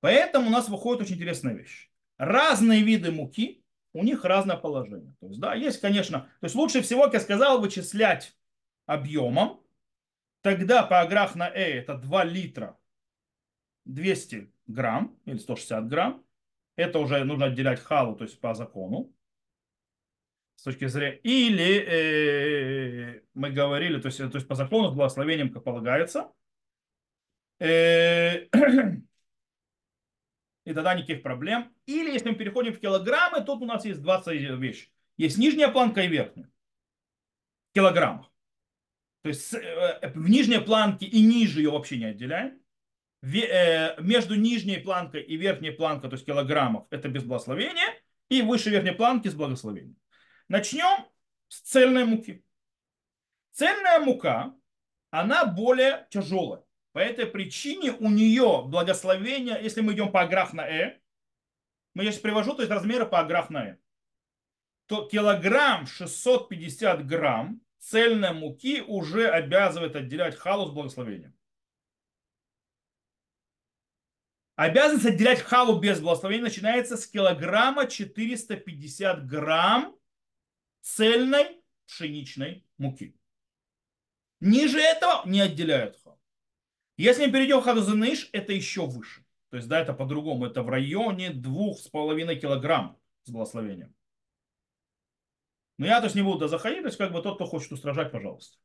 [0.00, 1.90] Поэтому у нас выходит очень интересная вещь.
[2.18, 5.14] Разные виды муки, у них разное положение.
[5.20, 8.36] То есть, да, есть, конечно, то есть лучше всего, как я сказал, вычислять
[8.86, 9.60] объемом.
[10.42, 12.78] Тогда по аграх на Э это 2 литра
[13.86, 16.24] 200 грамм или 160 грамм.
[16.76, 19.14] Это уже нужно отделять халу, то есть по закону
[20.56, 21.18] с точки зрения...
[21.22, 26.30] Или э, мы говорили, то есть, то есть по закону с благословением, как полагается.
[27.58, 28.46] Э,
[30.64, 31.72] и тогда никаких проблем.
[31.86, 34.90] Или если мы переходим в килограммы, тут у нас есть 20 вещей.
[35.16, 36.50] Есть нижняя планка и верхняя.
[37.70, 38.30] В килограммах.
[39.22, 42.60] То есть э, в нижней планке и ниже ее вообще не отделяем.
[43.22, 47.94] Э, между нижней планкой и верхней планкой, то есть килограммов, это без благословения.
[48.28, 49.96] И выше верхней планки с благословением.
[50.48, 51.06] Начнем
[51.48, 52.44] с цельной муки.
[53.52, 54.54] Цельная мука,
[55.10, 56.63] она более тяжелая.
[56.94, 61.00] По этой причине у нее благословение, если мы идем по аграф на э,
[61.92, 63.78] мы сейчас привожу, то есть размеры по аграф на э,
[64.86, 71.36] то килограмм 650 грамм цельной муки уже обязывает отделять халу с благословением.
[74.54, 79.98] Обязанность отделять халу без благословения начинается с килограмма 450 грамм
[80.80, 83.16] цельной пшеничной муки.
[84.38, 86.03] Ниже этого не отделяют.
[86.96, 89.24] Если мы перейдем в хадузаныш, это еще выше.
[89.50, 90.46] То есть, да, это по-другому.
[90.46, 93.94] Это в районе двух с половиной килограмм с благословением.
[95.78, 98.12] Но я то есть не буду заходить, то есть как бы тот, кто хочет устражать,
[98.12, 98.58] пожалуйста.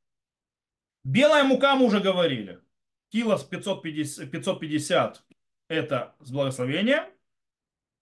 [1.04, 2.62] Белая мука мы уже говорили.
[3.10, 5.26] Кило с 550, 550
[5.68, 7.04] это с благословением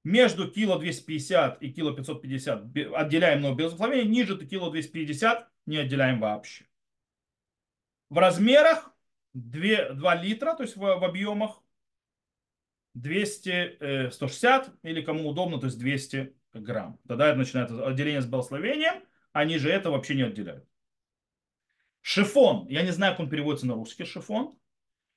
[0.04, 2.64] между кило 250 и кило 550
[2.96, 6.66] отделяем но без благословения, ниже кило 250 не отделяем вообще.
[8.10, 8.97] В размерах
[9.38, 11.62] 2, 2 литра, то есть в, в объемах
[12.96, 17.00] 200, 160 э, или кому удобно, то есть 200 грамм.
[17.08, 20.68] Тогда это начинается отделение с благословением, а ниже это вообще не отделяют.
[22.02, 24.58] Шифон, я не знаю, как он переводится на русский шифон.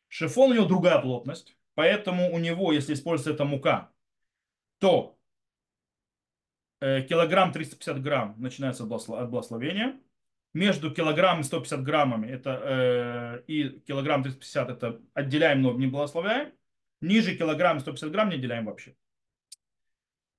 [0.08, 3.92] Шифон у него другая плотность, поэтому у него, если используется эта мука,
[4.78, 5.18] то
[6.80, 10.00] э, килограмм 350 грамм начинается от благословения.
[10.52, 16.52] Между килограммом и 150 граммами это, э, и килограмм 350 это отделяем, но не благословляем.
[17.00, 18.96] Ниже килограмма 150 грамм не отделяем вообще.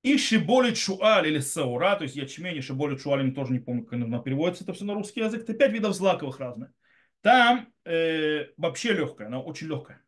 [0.03, 3.93] И шиболит шуаль или саура, то есть ячмень и шиболит шуаль, тоже не помню, как
[3.93, 5.43] оно переводится, это все на русский язык.
[5.43, 6.71] Это пять видов злаковых разных.
[7.21, 10.03] Там э, вообще легкая, она очень легкая.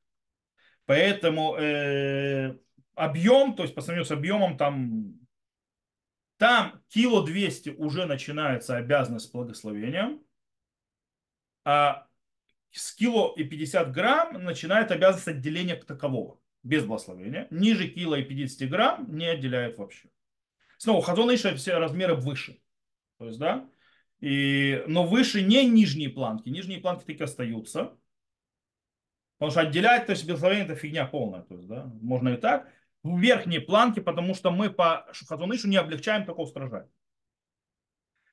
[0.85, 2.57] Поэтому э,
[2.95, 5.13] объем, то есть по сравнению с объемом, там,
[6.43, 10.21] там кило 200 уже начинается обязанность с благословением,
[11.63, 12.05] а
[12.71, 17.47] с кило и 50 грамм начинает обязанность отделения такового без благословения.
[17.49, 20.09] Ниже кило и 50 грамм не отделяют вообще.
[20.77, 22.59] Снова, хазон Иша все размеры выше.
[23.19, 23.69] То есть, да,
[24.19, 26.49] и, но выше не нижние планки.
[26.49, 27.97] Нижние планки таки остаются.
[29.37, 31.43] Потому что отделять, то есть благословение это фигня полная.
[31.43, 32.69] То есть, да, можно и так.
[33.03, 36.89] В верхние планки, потому что мы по Хазунышу не облегчаем такого стража.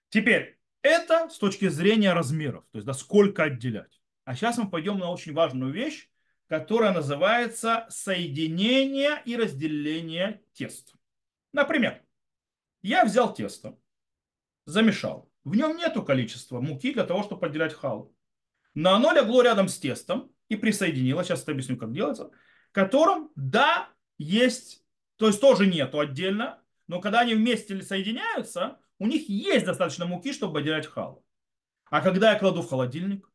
[0.08, 4.00] Теперь, это с точки зрения размеров, то есть да, сколько отделять.
[4.24, 6.08] А сейчас мы пойдем на очень важную вещь,
[6.46, 10.94] которая называется соединение и разделение тест.
[11.52, 12.02] Например,
[12.82, 13.78] я взял тесто,
[14.66, 15.30] замешал.
[15.44, 18.14] В нем нету количества муки для того, чтобы отделять халу.
[18.74, 22.30] Но оно легло рядом с тестом и присоединилось, сейчас я объясню, как делается,
[22.72, 23.88] которым, да,
[24.20, 24.84] есть,
[25.16, 30.32] то есть тоже нету отдельно, но когда они вместе соединяются, у них есть достаточно муки,
[30.32, 31.24] чтобы отделять халу.
[31.86, 33.28] А когда я кладу в холодильник,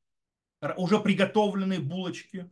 [0.77, 2.49] уже приготовленные булочки,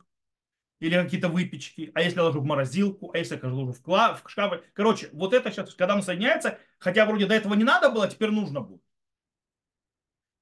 [0.80, 4.20] или какие-то выпечки, а если я ложу в морозилку, а если я ложу в, кла-
[4.22, 4.62] в шкафы.
[4.74, 8.30] Короче, вот это сейчас, когда он соединяется, хотя вроде до этого не надо было, теперь
[8.30, 8.82] нужно будет.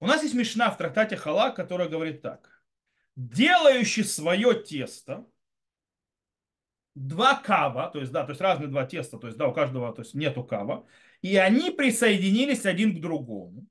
[0.00, 2.64] У нас есть мешна в трактате Хала, которая говорит так.
[3.14, 5.26] Делающий свое тесто,
[6.94, 9.92] два кава, то есть, да, то есть разные два теста, то есть, да, у каждого,
[9.92, 10.87] то есть нету кава,
[11.20, 13.66] и они присоединились один к другому,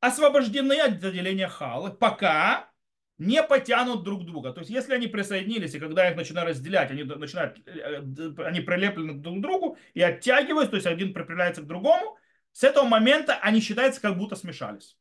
[0.00, 2.70] освобождены от отделения халы, пока
[3.18, 4.52] не потянут друг друга.
[4.52, 8.02] То есть, если они присоединились, и когда их начинают разделять, они начинают, э,
[8.44, 12.18] они прилеплены друг к другу и оттягиваются, то есть один прикрепляется к другому,
[12.52, 14.96] с этого момента они считаются, как будто смешались.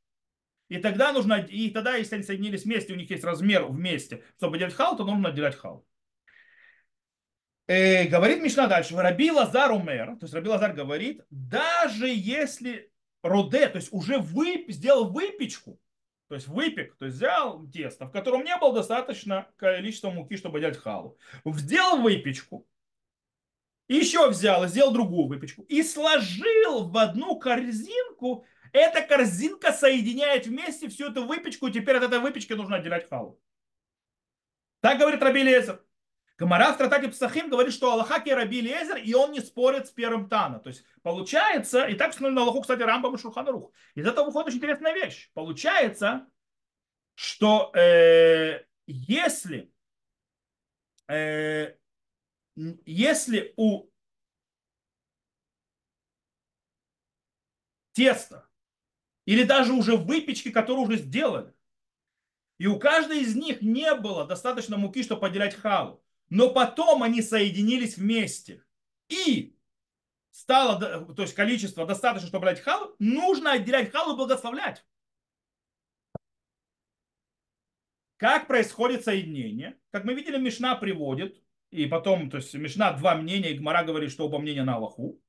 [0.67, 4.58] И тогда нужно, и тогда, если они соединились вместе, у них есть размер вместе, чтобы
[4.58, 5.86] делать хал, то нужно отделять хал.
[7.67, 12.91] Э, говорит Мишна дальше, Раби Лазар умер, то есть Раби Лазар говорит, даже если
[13.23, 15.80] Роде, то есть уже вып, сделал выпечку,
[16.28, 20.60] то есть выпек, то есть взял тесто, в котором не было достаточно количества муки, чтобы
[20.60, 21.17] делать халу.
[21.43, 22.67] Сделал выпечку,
[23.88, 28.45] еще взял сделал другую выпечку и сложил в одну корзинку.
[28.73, 33.39] Эта корзинка соединяет вместе всю эту выпечку, и теперь от этой выпечки нужно отделять халу.
[34.82, 35.82] Так говорит Раби Лезер.
[36.38, 40.28] Гамара в Тратате Псахим говорит, что Аллаха Раби Лезер, и он не спорит с первым
[40.28, 40.60] Тана.
[40.60, 43.71] То есть получается, и так установлено Аллаху, кстати, Рамбам и Шурханарух.
[43.95, 45.32] Из этого выходит очень интересная вещь.
[45.34, 46.28] Получается,
[47.13, 49.71] что э, если,
[51.08, 51.76] э,
[52.56, 53.88] если у
[57.93, 58.50] теста
[59.26, 61.54] или даже уже выпечки, которые уже сделали,
[62.58, 67.22] и у каждой из них не было достаточно муки, чтобы поделять халу, но потом они
[67.22, 68.64] соединились вместе.
[69.10, 69.56] И
[70.32, 74.86] стало, то есть количество достаточно, чтобы брать халу, нужно отделять халу и благословлять.
[78.18, 79.78] Как происходит соединение?
[79.92, 84.12] Как мы видели, Мишна приводит, и потом, то есть Мишна два мнения, и Гмара говорит,
[84.12, 85.22] что оба мнения на Аллаху.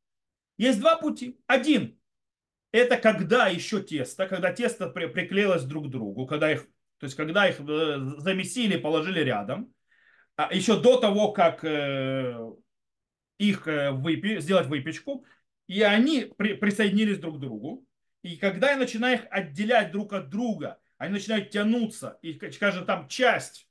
[0.57, 1.39] Есть два пути.
[1.47, 1.99] Один–
[2.73, 6.63] это когда еще тесто, когда тесто приклеилось друг к другу, когда их,
[6.99, 9.75] то есть когда их э, замесили, положили рядом–
[10.51, 12.39] еще до того, как э,
[13.39, 15.25] их э, выпи, сделать выпечку,
[15.67, 17.85] и они при, присоединились друг к другу.
[18.23, 23.09] И когда я начинаю их отделять друг от друга, они начинают тянуться, и, скажем, там
[23.09, 23.69] часть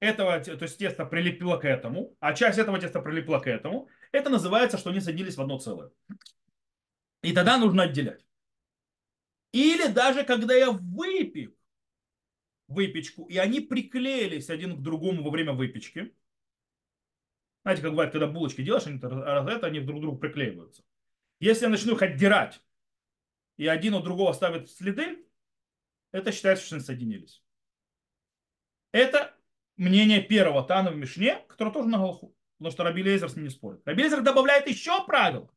[0.00, 4.30] этого, то есть теста прилепила к этому, а часть этого теста прилипла к этому, это
[4.30, 5.90] называется, что они соединились в одно целое.
[7.22, 8.24] И тогда нужно отделять.
[9.52, 11.55] Или даже когда я выпек
[12.68, 16.14] выпечку, и они приклеились один к другому во время выпечки.
[17.62, 20.84] Знаете, как бывает, когда булочки делаешь, они, это, они друг к другу приклеиваются.
[21.40, 22.60] Если я начну их отдирать,
[23.56, 25.24] и один у другого ставит следы,
[26.12, 27.42] это считается, что они соединились.
[28.92, 29.36] Это
[29.76, 32.34] мнение первого Тана в Мишне, который тоже на Галаху.
[32.58, 33.86] Потому что Раби Лейзер с ним не спорит.
[33.86, 35.50] Раби Лейзер добавляет еще правило,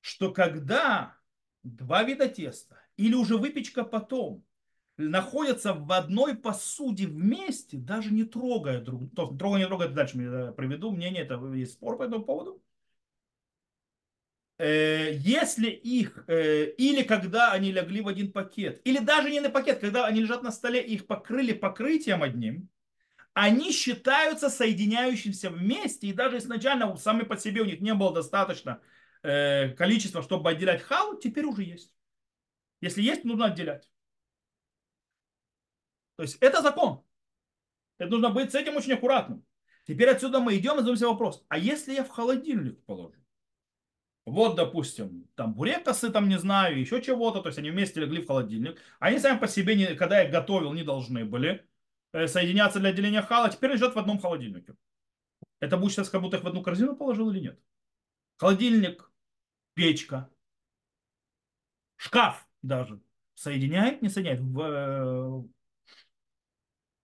[0.00, 1.16] что когда
[1.62, 4.44] два вида теста или уже выпечка потом
[5.08, 9.38] находятся в одной посуде вместе, даже не трогая друг друга.
[9.38, 10.16] Трогая, не трогая, дальше
[10.56, 12.62] приведу мнение, это есть спор по этому поводу.
[14.58, 19.48] Э, если их, э, или когда они легли в один пакет, или даже не на
[19.48, 22.68] пакет, когда они лежат на столе их покрыли покрытием одним,
[23.32, 28.80] они считаются соединяющимся вместе, и даже изначально сами по себе у них не было достаточно
[29.22, 31.94] э, количества, чтобы отделять халу, теперь уже есть.
[32.82, 33.89] Если есть, нужно отделять.
[36.20, 37.02] То есть это закон.
[37.96, 39.42] Это нужно быть с этим очень аккуратным.
[39.86, 41.46] Теперь отсюда мы идем и задаем себе вопрос.
[41.48, 43.14] А если я в холодильник положу?
[44.26, 48.26] Вот, допустим, там бурекосы, там, не знаю, еще чего-то, то есть они вместе легли в
[48.26, 48.78] холодильник.
[48.98, 51.66] Они сами по себе, не, когда я готовил, не должны были
[52.12, 54.74] э, соединяться для отделения хала, теперь лежат в одном холодильнике.
[55.58, 57.60] Это будет сейчас, как будто их в одну корзину положил или нет?
[58.36, 59.10] Холодильник,
[59.72, 60.28] печка,
[61.96, 63.00] шкаф даже.
[63.36, 64.40] Соединяет, не соединяет.
[64.40, 65.59] В, э,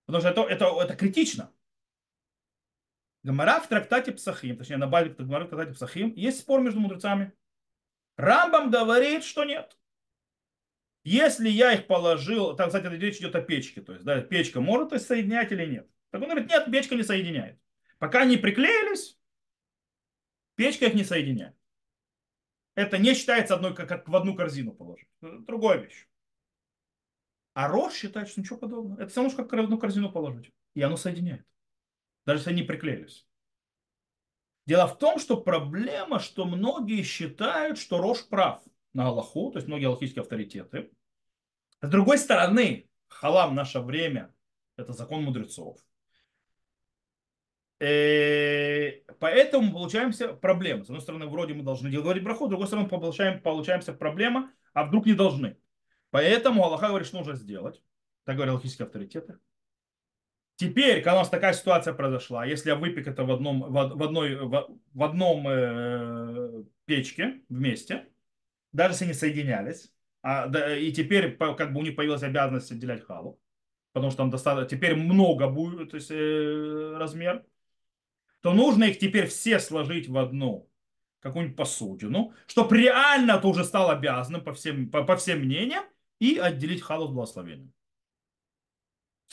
[0.07, 1.52] Потому что это, это, это критично.
[3.22, 7.32] Гамара в трактате Псахим, точнее на базе Гамара в трактате Псахим, есть спор между мудрецами.
[8.16, 9.76] Рамбам говорит, что нет.
[11.02, 14.92] Если я их положил, там, кстати, речь идет о печке, то есть, да, печка может
[14.92, 15.88] их соединять или нет.
[16.11, 17.61] Так он говорит, нет, печка не соединяет.
[17.98, 19.18] Пока они приклеились,
[20.54, 21.54] печка их не соединяет.
[22.74, 25.09] Это не считается одной, как в одну корзину положить.
[25.20, 26.07] Другая вещь.
[27.57, 29.00] А Рош считает, что ничего подобного.
[29.00, 30.52] Это само, что как одну корзину положить.
[30.74, 31.46] И оно соединяет.
[32.26, 33.26] Даже если они приклеились.
[34.66, 39.68] Дело в том, что проблема, что многие считают, что Рош прав на Аллаху, то есть
[39.68, 40.90] многие аллахийские авторитеты.
[41.80, 44.34] С другой стороны, халам наше время–
[44.76, 45.78] это закон мудрецов.
[47.80, 50.84] И э, поэтому получаемся проблема.
[50.84, 54.84] С одной стороны, вроде мы должны говорить браху, с другой стороны, получаем, получаемся проблема, а
[54.84, 55.57] вдруг не должны.
[56.11, 57.82] Поэтому Аллаха говорит, что нужно сделать.
[58.24, 59.38] Так говорят алхимические авторитеты.
[60.57, 64.36] Теперь, когда у нас такая ситуация произошла, если я выпек это в одном, в, одной,
[64.36, 68.09] в, в одном э, печке вместе,
[68.72, 69.92] даже если не соединялись,
[70.22, 73.38] а, да, и теперь как бы у них появилась обязанность отделять халу,
[73.92, 77.44] потому что там достаточно, теперь много будет то есть, э, размер,
[78.40, 80.70] то нужно их теперь все сложить в одну
[81.20, 85.84] какую-нибудь посудину, чтобы реально это уже стало обязанным по всем, по, по всем мнениям,
[86.18, 87.72] и отделить халу с благословением.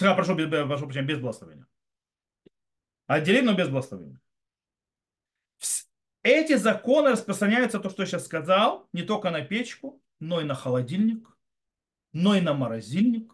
[0.01, 1.67] А, прошу, без, прошу прощения, без благословения.
[3.07, 4.19] Отделить, но без благословения.
[6.23, 10.55] Эти законы распространяются, то, что я сейчас сказал, не только на печку, но и на
[10.55, 11.27] холодильник,
[12.13, 13.33] но и на морозильник,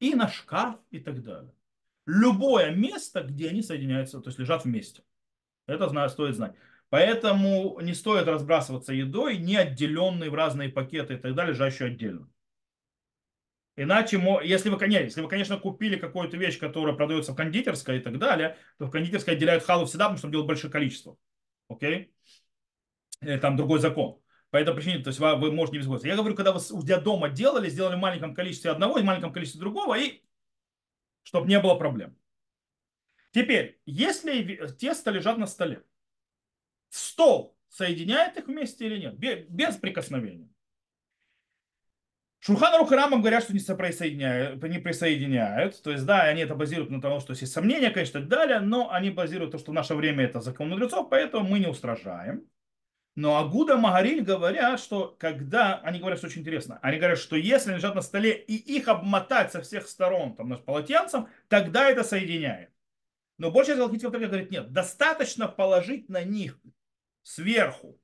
[0.00, 1.54] и на шкаф и так далее.
[2.06, 5.02] Любое место, где они соединяются, то есть лежат вместе.
[5.66, 6.54] Это знаю, стоит знать.
[6.90, 12.28] Поэтому не стоит разбрасываться едой, не отделенные в разные пакеты и так далее, лежащие отдельно.
[13.82, 18.00] Иначе, если вы, конечно, если вы, конечно, купили какую-то вещь, которая продается в кондитерской и
[18.00, 21.16] так далее, то в кондитерской отделяют халу всегда, потому что делают большое количество.
[21.66, 22.12] Окей?
[23.22, 23.38] Okay?
[23.38, 24.20] Там другой закон.
[24.50, 26.08] По этой причине, то есть вы, вы можете не беспокоиться.
[26.08, 29.06] Я говорю, когда вы у тебя дома делали, сделали в маленьком количестве одного и в
[29.06, 30.24] маленьком количестве другого, и
[31.22, 32.14] чтобы не было проблем.
[33.30, 35.84] Теперь, если тесто лежат на столе,
[36.90, 39.16] стол соединяет их вместе или нет?
[39.48, 40.49] Без прикосновения.
[42.40, 45.82] Шурхан Рух и Рамам говорят, что не присоединяют, не присоединяют.
[45.82, 48.90] То есть, да, они это базируют на том, что есть сомнения, конечно, так далее, но
[48.90, 52.46] они базируют то, что в наше время это закон мудрецов, поэтому мы не устражаем.
[53.14, 57.74] Но Агуда Магариль говорят, что когда, они говорят, что очень интересно, они говорят, что если
[57.74, 62.70] лежат на столе и их обмотать со всех сторон там, полотенцем, тогда это соединяет.
[63.36, 66.58] Но больше алхимических говорит, нет, достаточно положить на них
[67.22, 67.99] сверху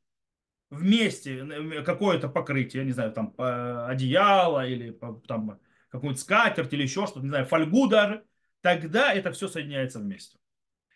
[0.70, 4.90] вместе какое-то покрытие, не знаю, там одеяло или
[5.26, 8.24] там какую-нибудь скатерть или еще что-то, не знаю, фольгу даже,
[8.60, 10.38] тогда это все соединяется вместе.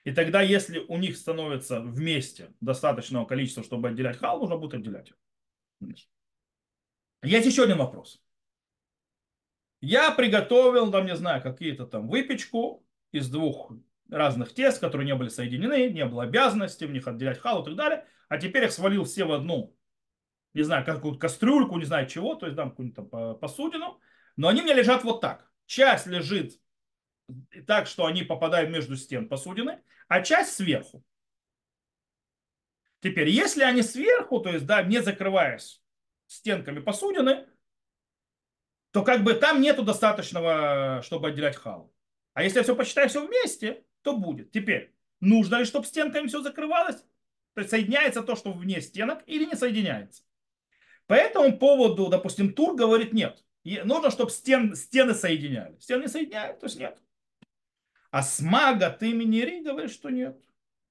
[0.04, 5.12] И тогда, если у них становится вместе достаточного количества, чтобы отделять хал, нужно будет отделять.
[7.22, 8.22] Есть еще один вопрос.
[9.82, 13.72] Я приготовил, там, не знаю, какие-то там выпечку из двух
[14.10, 17.76] разных тест, которые не были соединены, не было обязанности в них отделять халу и так
[17.76, 19.76] далее а теперь их свалил все в одну,
[20.54, 24.00] не знаю, какую-то кастрюльку, не знаю чего, то есть там какую-нибудь там посудину,
[24.36, 25.50] но они мне лежат вот так.
[25.66, 26.52] Часть лежит
[27.66, 31.04] так, что они попадают между стен посудины, а часть сверху.
[33.00, 35.82] Теперь, если они сверху, то есть, да, не закрываясь
[36.28, 37.48] стенками посудины,
[38.92, 41.92] то как бы там нету достаточного, чтобы отделять халу.
[42.34, 44.52] А если я все посчитаю все вместе, то будет.
[44.52, 47.04] Теперь, нужно ли, чтобы стенками все закрывалось?
[47.56, 50.22] Соединяется то, что вне стенок, или не соединяется.
[51.06, 53.44] По этому поводу, допустим, Тур говорит нет.
[53.64, 55.76] Нужно, чтобы стен, стены соединяли.
[55.78, 57.02] Стены соединяют, то есть нет.
[58.10, 60.40] А смага от имени Ри говорит, что нет.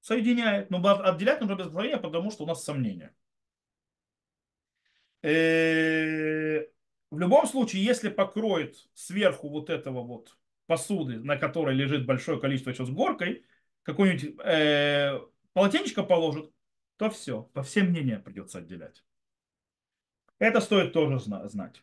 [0.00, 0.70] Соединяет.
[0.70, 3.14] Но отделять нужно без благословения, потому что у нас сомнения.
[5.22, 6.66] Э,
[7.10, 10.36] в любом случае, если покроет сверху вот этого вот
[10.66, 13.44] посуды, на которой лежит большое количество еще с горкой,
[13.82, 15.20] какое-нибудь э,
[15.52, 16.50] полотенечко положит,
[16.96, 19.04] то все, по всем мнениям придется отделять.
[20.38, 21.82] Это стоит тоже знать.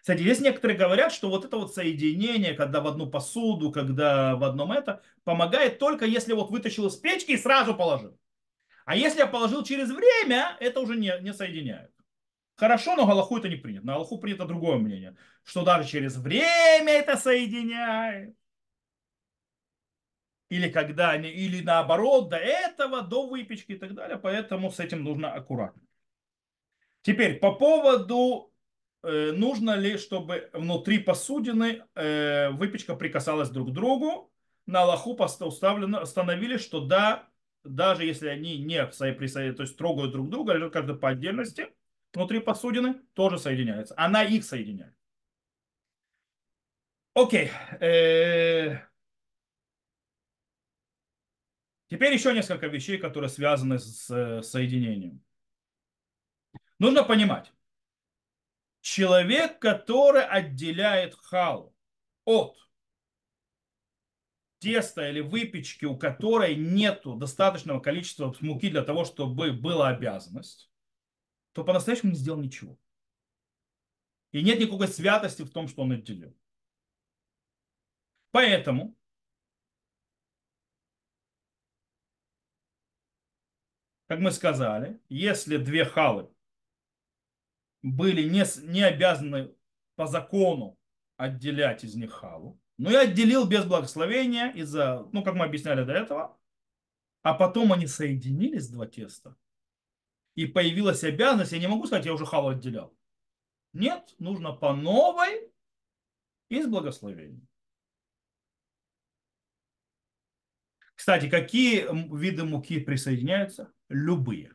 [0.00, 4.44] Кстати, есть некоторые говорят, что вот это вот соединение, когда в одну посуду, когда в
[4.44, 8.16] одном это, помогает только если вот вытащил из печки и сразу положил.
[8.84, 11.90] А если я положил через время, это уже не, не соединяет.
[12.54, 13.84] Хорошо, но Галаху это не принято.
[13.84, 18.36] На Галаху принято другое мнение, что даже через время это соединяет.
[20.48, 24.16] Или когда, или наоборот, до этого, до выпечки и так далее.
[24.16, 25.82] Поэтому с этим нужно аккуратно.
[27.02, 28.52] Теперь по поводу
[29.06, 34.32] Э, нужно ли, чтобы внутри посудины э, выпечка прикасалась друг к другу.
[34.66, 37.28] На Аллаху установили, установили, что да,
[37.62, 41.68] даже если они не то есть трогают друг друга, лежат каждый по отдельности,
[42.12, 43.94] внутри посудины тоже соединяется.
[43.96, 44.94] Она их соединяет.
[47.14, 47.52] Окей.
[47.78, 48.78] Э,
[51.88, 55.22] теперь еще несколько вещей, которые связаны с соединением.
[56.78, 57.52] Нужно понимать,
[58.80, 61.74] человек, который отделяет хал
[62.24, 62.56] от
[64.58, 70.70] теста или выпечки, у которой нет достаточного количества муки для того, чтобы была обязанность,
[71.52, 72.78] то по-настоящему не сделал ничего.
[74.32, 76.36] И нет никакой святости в том, что он отделил.
[78.32, 78.95] Поэтому
[84.06, 86.30] как мы сказали, если две халы
[87.82, 89.54] были не, не обязаны
[89.94, 90.78] по закону
[91.16, 92.60] отделять из них халу.
[92.78, 96.38] Но я отделил без благословения из-за, ну, как мы объясняли до этого.
[97.22, 99.36] А потом они соединились, два теста.
[100.34, 102.94] И появилась обязанность, я не могу сказать, я уже халу отделял.
[103.72, 105.50] Нет, нужно по новой
[106.48, 107.46] из благословения.
[110.94, 111.86] Кстати, какие
[112.16, 113.72] виды муки присоединяются?
[113.88, 114.52] Любые.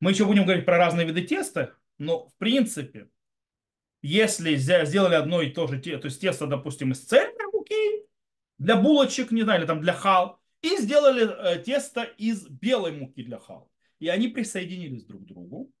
[0.00, 3.08] Мы еще будем говорить про разные виды теста, но в принципе,
[4.02, 8.06] если сделали одно и то же, то есть тесто, допустим, из цельной муки,
[8.58, 13.22] для булочек, не знаю, или там для хал, и сделали э, тесто из белой муки
[13.22, 15.72] для хал, и они присоединились друг к другу,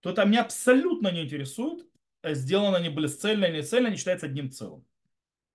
[0.00, 1.86] то это меня абсолютно не интересует,
[2.22, 4.86] э, сделаны они были цельно или не цельно, они считаются одним целым.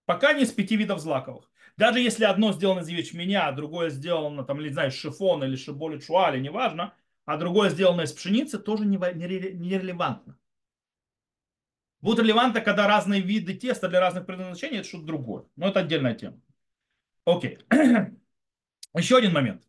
[0.05, 1.48] Пока не из пяти видов злаковых.
[1.79, 5.55] Даже если одно сделано из ячменя, а другое сделано, там, не знаю, из шифона или
[5.55, 10.37] шиболи чуали, неважно, а другое сделано из пшеницы, тоже нерелевантно.
[12.01, 15.45] Будет релевантно, когда разные виды теста для разных предназначений, это что-то другое.
[15.55, 16.41] Но это отдельная тема.
[17.23, 17.59] Окей.
[18.93, 19.63] Еще один момент.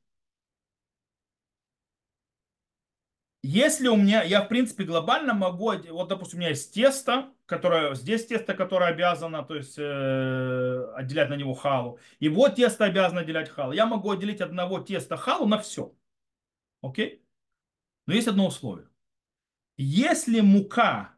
[3.42, 7.94] Если у меня, я в принципе глобально могу, вот допустим, у меня есть тесто, которое,
[7.94, 13.22] здесь тесто, которое обязано, то есть э, отделять на него халу, и вот тесто обязано
[13.22, 13.72] отделять халу.
[13.72, 15.94] Я могу отделить одного теста халу на все.
[16.82, 17.24] Окей?
[18.06, 18.88] Но есть одно условие.
[19.78, 21.14] Если мука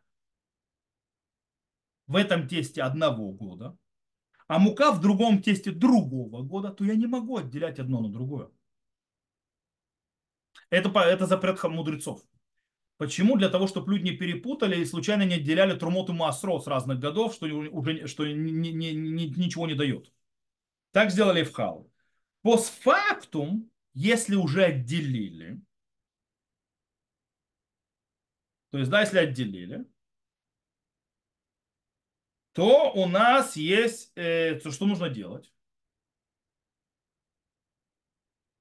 [2.07, 3.77] в этом тесте одного года,
[4.47, 8.51] а мука в другом тесте другого года, то я не могу отделять одно на другое.
[10.73, 12.23] Это, это запрет мудрецов.
[12.97, 13.37] Почему?
[13.37, 16.99] Для того, чтобы люди не перепутали и случайно не отделяли трумот и маасро с разных
[16.99, 20.11] годов, что, уже, что ни, ни, ни, ничего не дает.
[20.93, 21.93] Так сделали в Хал.
[22.41, 25.61] Постфактум, если уже отделили,
[28.71, 29.85] то есть, да, если отделили,
[32.53, 35.53] то у нас есть, э, то, что нужно делать.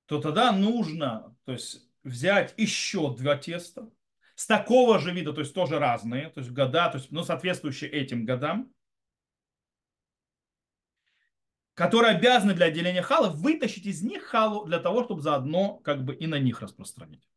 [0.08, 3.90] То тогда нужно то есть, взять еще два теста
[4.36, 7.92] с такого же вида, то есть тоже разные, то есть года, то есть, ну, соответствующие
[7.92, 8.74] этим годам,
[11.74, 16.16] которые обязаны для отделения хала вытащить из них халу для того, чтобы заодно как бы
[16.16, 17.28] и на них распространить.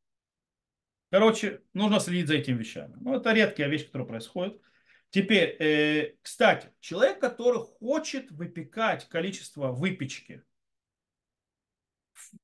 [1.11, 2.97] Короче, нужно следить за этими вещами.
[3.01, 4.61] Ну, это редкая вещь, которая происходит.
[5.11, 10.43] Теперь, э, кстати, человек, который хочет выпекать количество выпечки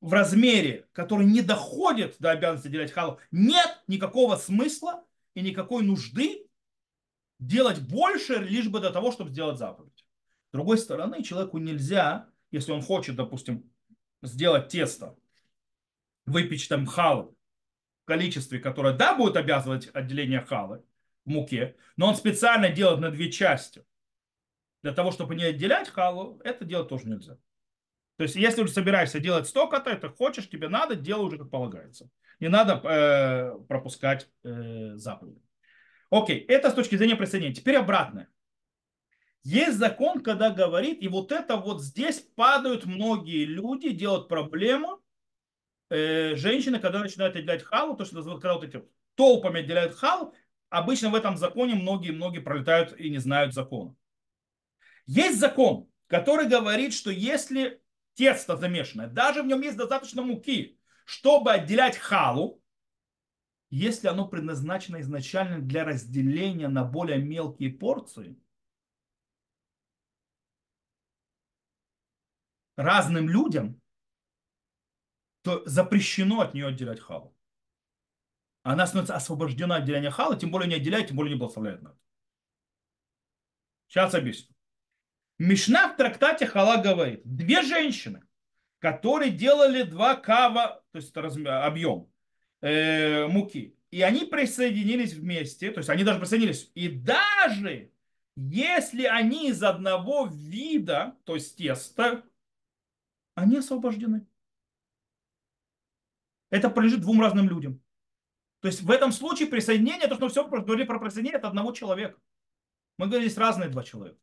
[0.01, 5.05] в размере, который не доходит до обязанности делать халу, нет никакого смысла
[5.35, 6.47] и никакой нужды
[7.39, 10.05] делать больше, лишь бы для того, чтобы сделать заповедь.
[10.49, 13.71] С другой стороны, человеку нельзя, если он хочет, допустим,
[14.23, 15.17] сделать тесто,
[16.27, 17.37] выпечь там халу,
[18.05, 20.83] количестве, которое, да, будет обязывать отделение халы,
[21.25, 23.85] в муке, но он специально делает на две части
[24.83, 27.37] для того, чтобы не отделять халу, это делать тоже нельзя.
[28.21, 32.11] То есть, если уже собираешься делать столько-то, это хочешь, тебе надо, делай уже как полагается.
[32.39, 35.41] Не надо э, пропускать э, заповеди.
[36.11, 37.55] Окей, это с точки зрения присоединения.
[37.55, 38.29] Теперь обратное.
[39.43, 45.01] Есть закон, когда говорит, и вот это вот здесь падают многие люди, делают проблему,
[45.89, 50.35] э, женщины, когда начинают отделять халу, то, что когда вот эти толпами отделяют халу,
[50.69, 53.97] обычно в этом законе многие-многие пролетают и не знают закона.
[55.07, 57.80] Есть закон, который говорит, что если
[58.21, 62.63] тесто замешанное, даже в нем есть достаточно муки, чтобы отделять халу,
[63.71, 68.39] если оно предназначено изначально для разделения на более мелкие порции,
[72.77, 73.81] разным людям,
[75.41, 77.35] то запрещено от нее отделять халу.
[78.63, 81.99] Она становится освобождена от отделения хала, тем более не отделяет, тем более не благословляет надо.
[83.89, 84.55] Сейчас объясню.
[85.41, 88.23] Мишна в трактате Хала говорит, две женщины,
[88.79, 92.13] которые делали два кава, то есть объем
[92.61, 97.91] э, муки, и они присоединились вместе, то есть они даже присоединились, и даже
[98.37, 102.23] если они из одного вида, то есть теста,
[103.35, 104.27] они освобождены.
[106.51, 107.81] Это прилежит двум разным людям.
[108.61, 111.73] То есть в этом случае присоединение, то, что мы все говорили про присоединение, это одного
[111.73, 112.21] человека.
[112.99, 114.19] Мы говорили, здесь разные два человека.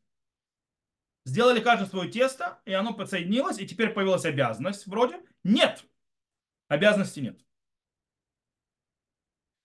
[1.28, 5.20] Сделали каждое свое тесто, и оно подсоединилось, и теперь появилась обязанность вроде.
[5.44, 5.84] Нет.
[6.70, 7.38] Обязанности нет.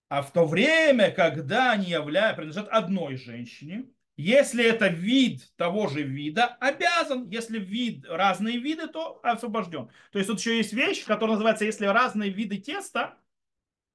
[0.09, 3.85] А в то время, когда они являют, принадлежат одной женщине,
[4.17, 7.29] если это вид того же вида, обязан.
[7.29, 9.89] Если вид разные виды, то освобожден.
[10.11, 13.17] То есть тут еще есть вещь, которая называется, если разные виды теста,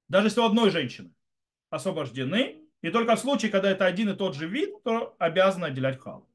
[0.07, 1.13] даже если у одной женщины,
[1.69, 5.99] освобождены, и только в случае, когда это один и тот же вид, то обязаны отделять
[5.99, 6.28] хал.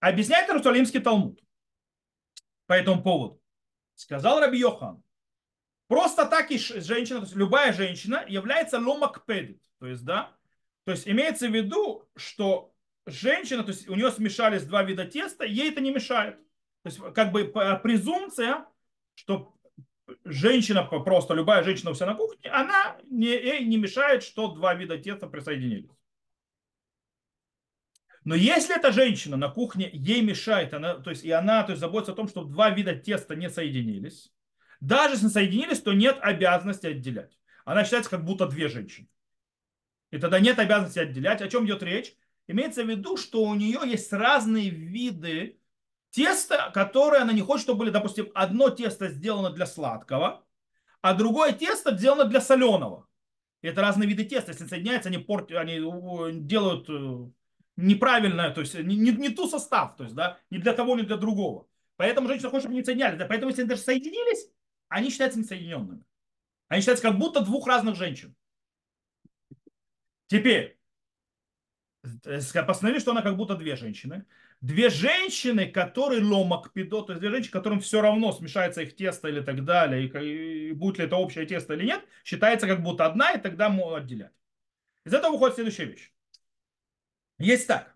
[0.00, 1.40] Объясняет Иерусалимский Талмуд
[2.66, 3.42] по этому поводу.
[3.94, 5.02] Сказал Раби Йохан,
[5.88, 9.60] просто так и женщина, то есть любая женщина является ломакпедит.
[9.80, 10.36] То есть, да,
[10.84, 12.72] то есть имеется в виду, что
[13.06, 16.36] женщина, то есть у нее смешались два вида теста, ей это не мешает.
[16.82, 17.44] То есть как бы
[17.82, 18.66] презумпция,
[19.14, 19.54] что
[20.24, 24.74] женщина, просто любая женщина у себя на кухне, она не, ей не мешает, что два
[24.74, 25.90] вида теста присоединились.
[28.24, 31.80] Но если эта женщина на кухне ей мешает, она, то есть и она то есть,
[31.80, 34.32] заботится о том, чтобы два вида теста не соединились,
[34.80, 37.38] даже если соединились, то нет обязанности отделять.
[37.64, 39.08] Она считается как будто две женщины.
[40.10, 41.42] И тогда нет обязанности отделять.
[41.42, 42.14] О чем идет речь?
[42.46, 45.58] Имеется в виду, что у нее есть разные виды
[46.10, 50.44] теста, которые она не хочет, чтобы были, допустим, одно тесто сделано для сладкого,
[51.02, 53.06] а другое тесто сделано для соленого.
[53.60, 54.52] И это разные виды теста.
[54.52, 55.78] Если соединяются, они, порт, они
[56.40, 57.30] делают э,
[57.78, 61.04] неправильно, то есть не, не, не ту состав, то есть, да, не для того, не
[61.04, 61.66] для другого.
[61.96, 63.18] Поэтому женщина хочет, чтобы они соединялись.
[63.18, 64.50] Да, поэтому, если они даже соединились,
[64.88, 66.02] они считаются несоединенными.
[66.68, 68.34] Они считаются как будто двух разных женщин.
[70.26, 70.78] Теперь,
[72.66, 74.26] постановили, что она как будто две женщины.
[74.60, 79.28] Две женщины, которые ломак пидо, то есть две женщины, которым все равно смешается их тесто
[79.28, 83.06] или так далее, и, и будет ли это общее тесто или нет, считается как будто
[83.06, 84.32] одна, и тогда могут отделять.
[85.04, 86.12] Из этого выходит следующая вещь.
[87.38, 87.94] Есть так.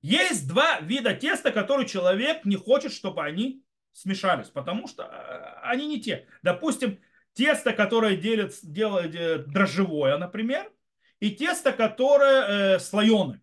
[0.00, 5.86] Есть два вида теста, которые человек не хочет, чтобы они смешались, потому что э, они
[5.86, 6.28] не те.
[6.42, 7.00] Допустим,
[7.32, 10.72] тесто, которое делит, делает э, дрожжевое, например,
[11.20, 13.42] и тесто, которое э, слоеное,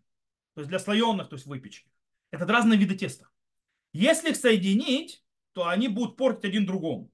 [0.54, 1.92] то есть для слоеных, то есть выпечки.
[2.32, 3.28] Это разные виды теста.
[3.92, 5.24] Если их соединить,
[5.54, 7.12] то они будут портить один другому.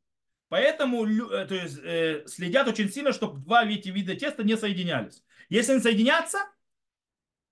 [0.50, 5.24] Поэтому э, то есть, э, следят очень сильно, чтобы два эти вида теста не соединялись.
[5.50, 6.40] Если они соединятся,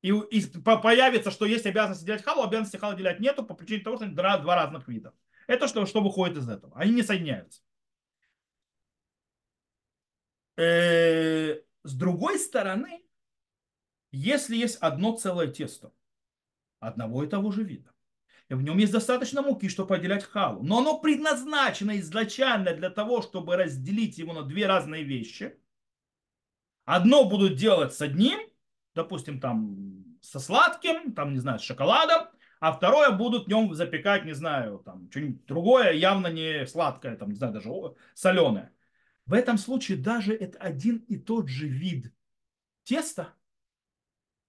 [0.02, 3.98] и, и появится, что есть обязанность делать халу, обязанности халу делять нету по причине того,
[3.98, 5.14] что они два, два разных вида.
[5.48, 6.76] Это что, что выходит из этого.
[6.78, 7.62] Они не соединяются.
[10.58, 13.02] Э, с другой стороны,
[14.12, 15.92] если есть одно целое тесто,
[16.80, 17.94] одного и того же вида,
[18.50, 23.22] и в нем есть достаточно муки, чтобы отделять халу, но оно предназначено изначально для того,
[23.22, 25.58] чтобы разделить его на две разные вещи,
[26.86, 28.49] одно будут делать с одним,
[28.96, 32.28] допустим, там со сладким, там, не знаю, с шоколадом,
[32.60, 37.30] а второе будут в нем запекать, не знаю, там, что-нибудь другое, явно не сладкое, там,
[37.30, 37.70] не знаю, даже
[38.14, 38.72] соленое.
[39.26, 42.12] В этом случае даже это один и тот же вид
[42.84, 43.34] теста,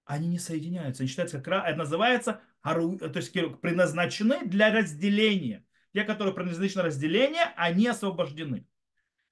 [0.03, 1.03] они не соединяются.
[1.03, 3.31] Они считаются как раз, это называется, то есть
[3.61, 5.63] предназначены для разделения.
[5.93, 8.65] Те, которые предназначены разделения, они освобождены.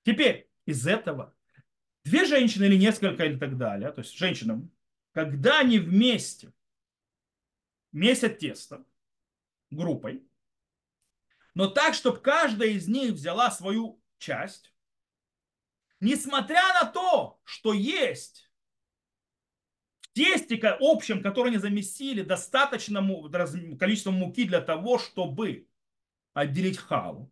[0.03, 1.34] Теперь из этого
[2.05, 4.72] две женщины или несколько или так далее, то есть женщинам,
[5.20, 6.53] когда они вместе
[7.91, 8.86] месят тесто
[9.70, 10.26] группой,
[11.53, 14.74] но так, чтобы каждая из них взяла свою часть,
[15.99, 18.49] несмотря на то, что есть
[19.99, 23.30] в тесте общем, которое они замесили, достаточному
[23.78, 25.67] количеству муки для того, чтобы
[26.32, 27.30] отделить халу.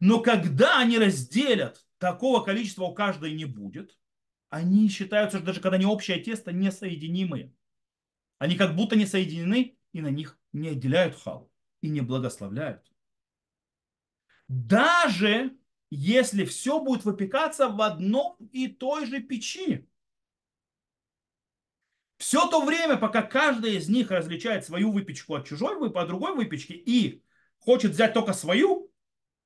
[0.00, 3.98] Но когда они разделят, такого количества у каждой не будет.
[4.48, 7.52] Они считаются, даже когда они общее тесто, несоединимые.
[8.38, 12.82] Они как будто не соединены и на них не отделяют халу и не благословляют.
[14.48, 15.56] Даже
[15.90, 19.88] если все будет выпекаться в одном и той же печи.
[22.18, 26.72] Все то время, пока каждая из них различает свою выпечку от чужой, от другой выпечки
[26.72, 27.22] и
[27.58, 28.90] хочет взять только свою,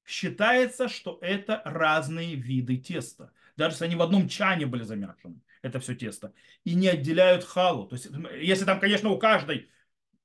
[0.04, 3.32] считается, что это разные виды теста.
[3.60, 6.32] Даже если они в одном чане были замешаны, это все тесто.
[6.64, 7.86] И не отделяют халу.
[7.86, 8.08] То есть,
[8.40, 9.70] если там, конечно, у каждой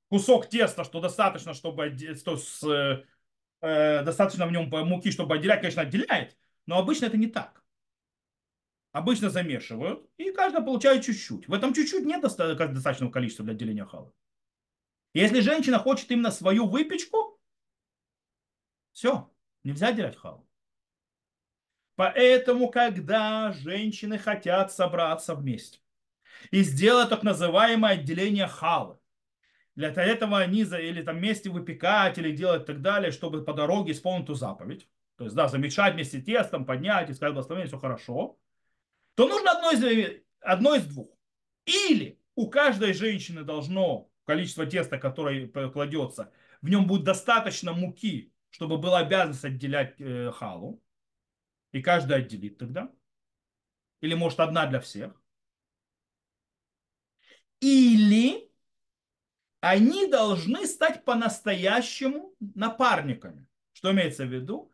[0.08, 3.04] кусок теста, что достаточно, чтобы что с, э,
[3.60, 6.34] э, достаточно в нем муки, чтобы отделять, конечно, отделяет.
[6.64, 7.62] Но обычно это не так.
[8.92, 11.46] Обычно замешивают, и каждый получает чуть-чуть.
[11.46, 14.12] В этом чуть-чуть нет достаточного количества для отделения халы.
[15.12, 17.38] Если женщина хочет именно свою выпечку,
[18.92, 19.30] все,
[19.62, 20.48] нельзя делать халу.
[21.96, 25.80] Поэтому, когда женщины хотят собраться вместе
[26.50, 28.98] и сделать так называемое отделение халы,
[29.74, 33.52] для этого они за, или там вместе выпекать, или делать и так далее, чтобы по
[33.52, 37.78] дороге исполнить эту заповедь, то есть, да, замешать вместе тестом, поднять, и сказать благословение, все
[37.78, 38.38] хорошо,
[39.14, 41.08] то нужно одно из, одно из двух.
[41.64, 46.30] Или у каждой женщины должно количество теста, которое кладется,
[46.60, 50.82] в нем будет достаточно муки, чтобы была обязанность отделять э, халу.
[51.76, 52.90] И каждый отделит тогда.
[54.00, 55.12] Или может одна для всех.
[57.60, 58.50] Или
[59.60, 63.46] они должны стать по-настоящему напарниками.
[63.74, 64.72] Что имеется в виду?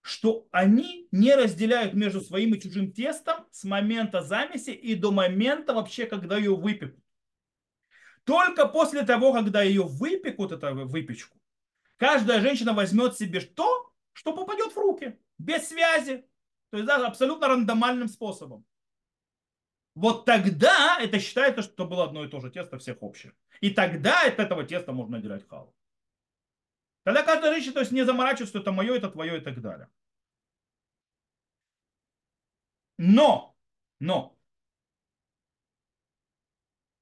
[0.00, 5.74] Что они не разделяют между своим и чужим тестом с момента замеси и до момента
[5.74, 7.04] вообще, когда ее выпекут.
[8.22, 11.36] Только после того, когда ее выпекут, эту выпечку,
[11.96, 16.24] каждая женщина возьмет себе то, что попадет в руки, без связи.
[16.74, 18.66] То есть да, абсолютно рандомальным способом.
[19.94, 23.32] Вот тогда это считается, что было одно и то же тесто всех общее.
[23.60, 25.72] И тогда от этого теста можно отделять халу.
[27.04, 29.88] Тогда каждая женщина то есть, не заморачивается, что это мое, это твое и так далее.
[32.98, 33.56] Но,
[34.00, 34.36] но,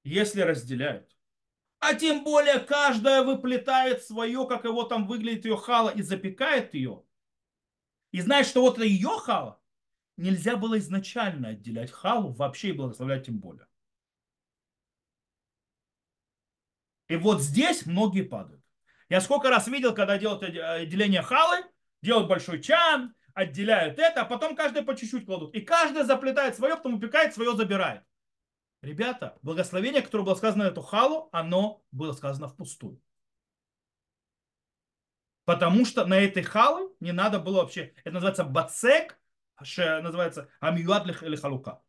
[0.04, 1.16] если разделяют,
[1.78, 7.02] а тем более каждая выплетает свое, как его там выглядит ее хала, и запекает ее,
[8.10, 9.61] и знает, что вот это ее хала,
[10.16, 13.66] нельзя было изначально отделять халу вообще и благословлять тем более.
[17.08, 18.62] И вот здесь многие падают.
[19.08, 21.64] Я сколько раз видел, когда делают отделение халы,
[22.00, 25.54] делают большой чан, отделяют это, а потом каждый по чуть-чуть кладут.
[25.54, 28.02] И каждый заплетает свое, потом упекает, свое забирает.
[28.80, 33.00] Ребята, благословение, которое было сказано на эту халу, оно было сказано впустую.
[35.44, 39.20] Потому что на этой халы не надо было вообще, это называется бацек,
[40.02, 41.82] называется амиюад или халука.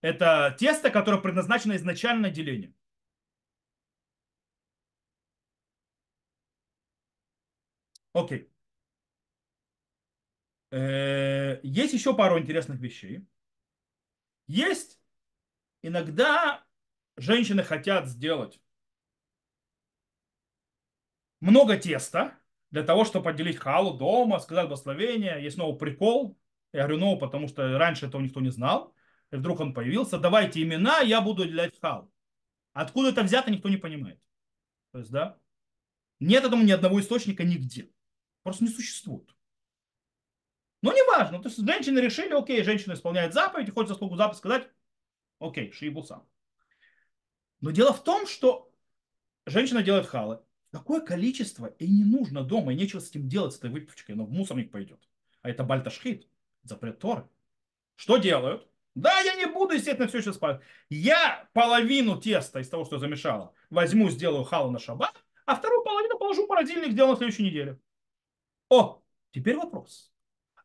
[0.00, 2.74] Это тесто, которое предназначено изначально делению.
[8.12, 8.48] Окей.
[10.70, 13.26] Э, есть еще пару интересных вещей.
[14.46, 15.00] Есть
[15.82, 16.64] иногда
[17.16, 18.60] женщины хотят сделать
[21.40, 22.38] много теста
[22.70, 25.42] для того, чтобы отделить халу дома, сказать благословение.
[25.42, 26.36] Есть новый прикол.
[26.74, 28.96] Я говорю, ну, потому что раньше этого никто не знал.
[29.30, 30.18] И вдруг он появился.
[30.18, 32.12] Давайте имена, я буду отделять халу.
[32.72, 34.20] Откуда это взято, никто не понимает.
[34.90, 35.38] То есть, да,
[36.18, 37.90] нет этому ни одного источника нигде.
[38.42, 39.32] Просто не существует.
[40.82, 41.40] Но не важно.
[41.40, 44.68] То есть женщины решили, окей, женщина исполняет заповедь, хочет заслугу заповедь сказать,
[45.38, 46.28] окей, шиибу сам.
[47.60, 48.72] Но дело в том, что
[49.46, 50.40] женщина делает халы.
[50.72, 54.26] Какое количество и не нужно дома, и нечего с этим делать, с этой выпечкой, но
[54.26, 55.00] в мусорник пойдет.
[55.40, 56.28] А это бальташхит,
[56.64, 57.28] запрет Торы.
[57.96, 58.68] Что делают?
[58.94, 60.60] Да, я не буду, естественно, все сейчас спать.
[60.88, 65.14] Я половину теста из того, что замешала, возьму, сделаю халу на шаббат,
[65.46, 67.78] а вторую половину положу в морозильник, сделаю на следующей неделе.
[68.68, 69.02] О,
[69.32, 70.12] теперь вопрос.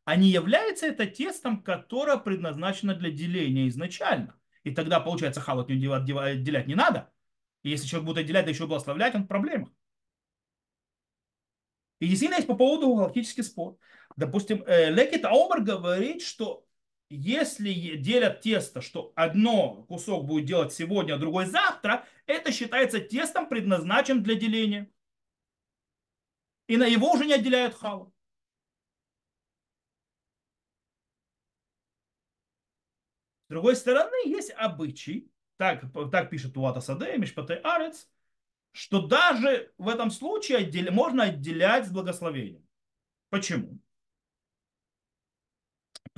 [0.06, 4.40] А не является это тестом, которое предназначено для деления изначально?
[4.64, 7.12] И тогда, получается, хал от него отделять не надо.
[7.64, 9.70] И если человек будет отделять, да еще благословлять, он в проблемах.
[12.00, 13.78] И действительно есть по поводу галактический спор.
[14.20, 16.68] Допустим, э, Лекит Аумар говорит, что
[17.10, 23.48] если делят тесто, что одно кусок будет делать сегодня, а другой завтра, это считается тестом,
[23.48, 24.92] предназначенным для деления.
[26.68, 28.14] И на его уже не отделяют халу.
[33.46, 38.10] С другой стороны, есть обычай, так, так пишет Уата Саде, Мишпатей Арец,
[38.74, 42.68] что даже в этом случае отдел, можно отделять с благословением.
[43.30, 43.80] Почему?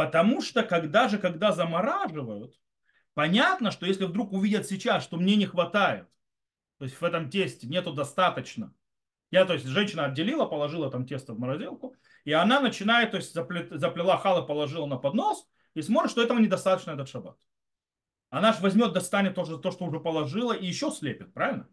[0.02, 2.60] Потому что когда же, когда замораживают,
[3.14, 6.08] понятно, что если вдруг увидят сейчас, что мне не хватает,
[6.80, 8.74] то есть в этом тесте нету достаточно,
[9.30, 11.96] я, то есть, женщина отделила, положила там тесто в морозилку,
[12.26, 16.92] и она начинает, то есть, заплела халы, положила на поднос, и смотрит, что этого недостаточно
[16.92, 17.38] этот шаббат.
[18.32, 21.70] Она же возьмет, достанет тоже то, что уже положила, и еще слепит, правильно?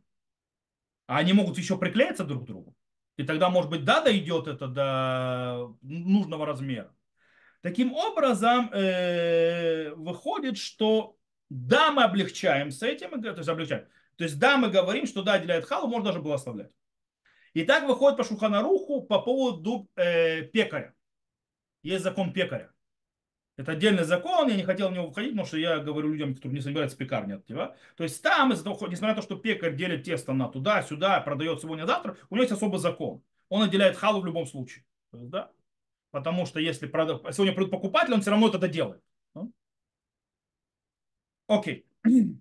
[1.07, 2.77] А они могут еще приклеиться друг к другу.
[3.17, 6.95] И тогда, может быть, да, дойдет это до нужного размера.
[7.61, 11.17] Таким образом, э, выходит, что
[11.51, 13.87] да, мы облегчаем с этим, то есть облегчаем.
[14.17, 16.73] То есть да, мы говорим, что да, отделяет халу, можно даже было оставлять.
[17.55, 20.95] И так выходит по Шуханаруху по поводу э, пекаря.
[21.83, 22.73] Есть закон пекаря.
[23.57, 26.59] Это отдельный закон, я не хотел в него входить, потому что я говорю людям, которые
[26.59, 27.75] не собираются пекарни от тебя.
[27.97, 32.37] То есть там, несмотря на то, что пекарь делит тесто на туда-сюда, продает сегодня-завтра, у
[32.37, 33.21] него есть особый закон.
[33.49, 34.85] Он отделяет халу в любом случае.
[35.13, 35.51] есть, да?
[36.11, 37.23] Потому что если продав...
[37.35, 39.03] сегодня придут покупатель, он все равно это делает.
[39.35, 39.53] Ну.
[41.47, 41.87] Окей.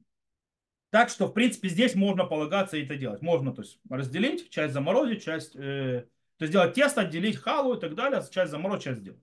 [0.89, 3.22] Так что, в принципе, здесь можно полагаться и это делать.
[3.22, 5.53] Можно то есть, разделить, часть заморозить, часть...
[5.57, 6.07] Э,
[6.38, 9.22] то есть сделать тесто, отделить халу и так далее, часть заморозить, часть сделать.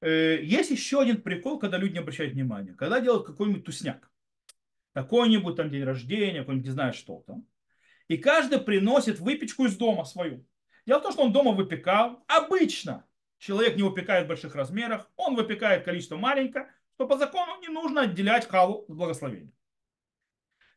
[0.00, 2.74] Э, есть еще один прикол, когда люди не обращают внимания.
[2.74, 4.10] Когда делают какой-нибудь тусняк.
[4.94, 7.46] Какой-нибудь там день рождения, какой-нибудь не знаю что там.
[8.08, 10.44] И каждый приносит выпечку из дома свою.
[10.86, 12.24] Дело в том, что он дома выпекал.
[12.26, 13.06] Обычно
[13.42, 15.10] человек не выпекает в больших размерах.
[15.16, 19.52] Он выпекает количество маленькое, что по закону не нужно отделять халу с благословения.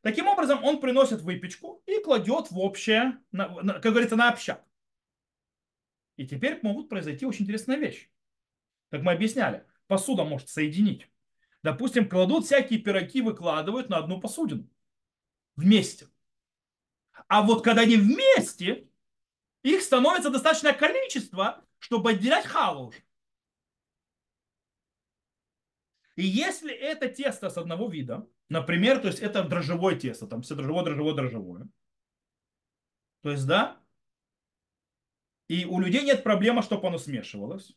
[0.02, 4.64] Таким образом, он приносит выпечку и кладет в общее, как говорится, на общак.
[6.16, 8.10] И теперь могут произойти очень интересная вещь.
[8.90, 11.08] Как мы объясняли, посуда может соединить.
[11.62, 14.68] Допустим, кладут всякие пироги, выкладывают на одну посудину.
[15.56, 16.08] Вместе.
[17.28, 18.88] А вот когда они вместе,
[19.62, 22.94] их становится достаточное количество, чтобы отделять халу
[26.16, 30.56] И если это тесто с одного вида, например, то есть это дрожжевое тесто, там все
[30.56, 31.68] дрожжевое, дрожжевое, дрожжевое,
[33.22, 33.82] то есть, да,
[35.48, 37.76] и у людей нет проблемы, чтобы оно смешивалось,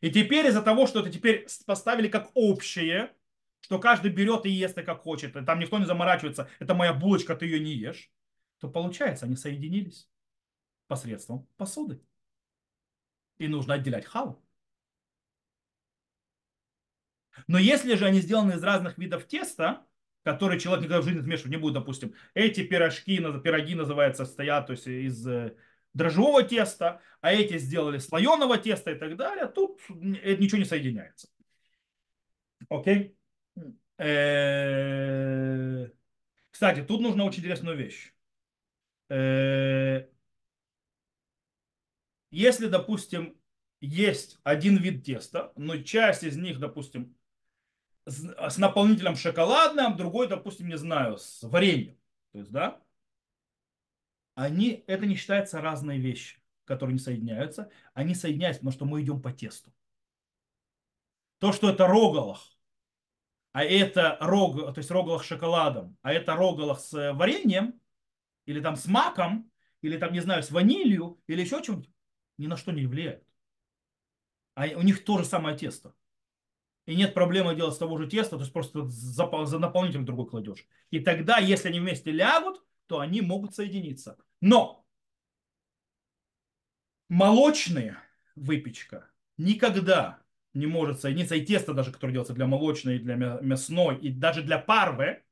[0.00, 3.14] и теперь из-за того, что это теперь поставили как общее,
[3.60, 6.92] что каждый берет и ест, и как хочет, и там никто не заморачивается, это моя
[6.92, 8.10] булочка, ты ее не ешь,
[8.58, 10.08] то получается, они соединились
[10.88, 12.00] посредством посуды.
[13.38, 14.42] И нужно отделять халу.
[17.46, 19.86] Но если же они сделаны из разных видов теста,
[20.22, 24.72] которые человек никогда в жизни смешивать не будет, допустим, эти пирожки, пироги называются, стоят то
[24.72, 25.56] есть из э,
[25.94, 31.28] дрожжевого теста, а эти сделали слоеного теста и так далее, тут ничего не соединяется.
[32.68, 33.16] Окей?
[33.98, 35.88] Э,
[36.50, 38.12] кстати, тут нужна очень интересная вещь.
[42.30, 43.38] Если, допустим,
[43.80, 47.16] есть один вид теста, но часть из них, допустим,
[48.06, 51.98] с наполнителем шоколадным, другой, допустим, не знаю, с вареньем.
[52.32, 52.82] То есть, да,
[54.34, 57.70] они, это не считается разные вещи, которые не соединяются.
[57.92, 59.72] Они соединяются, потому что мы идем по тесту.
[61.38, 62.40] То, что это рогалах,
[63.52, 67.80] а это рог, то есть рогалах с шоколадом, а это рогалах с вареньем,
[68.44, 69.50] или там с маком,
[69.82, 71.90] или там, не знаю, с ванилью, или еще чем-нибудь,
[72.38, 73.24] ни на что не влияет.
[74.54, 75.94] А у них то же самое тесто.
[76.86, 80.26] И нет проблемы делать с того же теста, то есть просто за, за наполнитель другой
[80.26, 80.66] кладешь.
[80.90, 84.16] И тогда, если они вместе лягут, то они могут соединиться.
[84.40, 84.86] Но
[87.10, 87.98] молочная
[88.36, 90.22] выпечка никогда
[90.54, 94.42] не может соединиться, и тесто даже, которое делается для молочной, и для мясной, и даже
[94.42, 95.22] для парвы,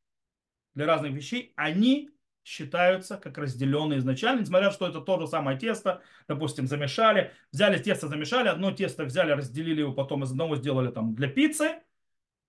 [0.74, 2.10] для разных вещей, они
[2.46, 7.32] считаются как разделенные изначально, несмотря на то, что это то же самое тесто, допустим, замешали,
[7.50, 11.82] взяли тесто, замешали, одно тесто взяли, разделили его, потом из одного сделали там для пиццы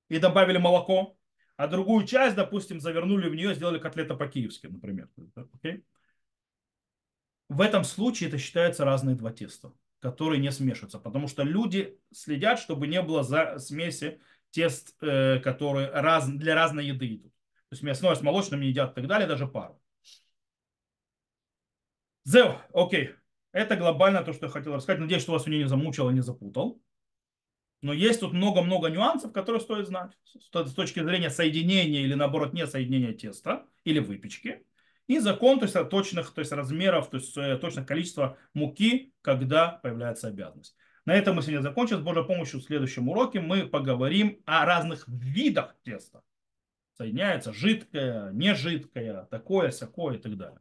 [0.10, 1.18] и добавили молоко,
[1.56, 5.10] а другую часть, допустим, завернули в нее, сделали котлета по-киевски, например.
[5.36, 5.84] Okay?
[7.50, 12.60] В этом случае это считается разные два теста, которые не смешиваются, потому что люди следят,
[12.60, 14.22] чтобы не было за смеси
[14.52, 17.34] тест, э, которые раз, для разной еды идут.
[17.70, 19.82] То есть мясное с молочным не едят и так далее, даже пару.
[22.28, 23.12] Зео, окей.
[23.54, 25.00] Это глобально то, что я хотел рассказать.
[25.00, 26.82] Надеюсь, что вас меня не замучил не запутал.
[27.82, 32.68] Но есть тут много-много нюансов, которые стоит знать с точки зрения соединения или наоборот не
[32.68, 34.66] соединения теста или выпечки.
[35.08, 39.80] И закон, то есть точных то есть размеров, то есть э, точных количества муки, когда
[39.82, 40.76] появляется обязанность.
[41.06, 42.00] На этом мы сегодня закончим.
[42.00, 46.24] С Божьей помощью в следующем уроке мы поговорим о разных видах теста.
[46.98, 50.60] Соединяется жидкое, нежидкое, такое, сякое и так далее.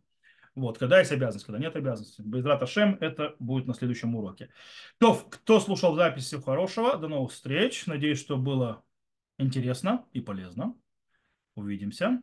[0.56, 2.22] Вот, когда есть обязанность, когда нет обязанности.
[2.22, 4.48] Безрат Ашем, это будет на следующем уроке.
[4.98, 6.96] То, кто слушал запись, всего хорошего.
[6.96, 7.86] До новых встреч.
[7.86, 8.82] Надеюсь, что было
[9.38, 10.74] интересно и полезно.
[11.54, 12.22] Увидимся.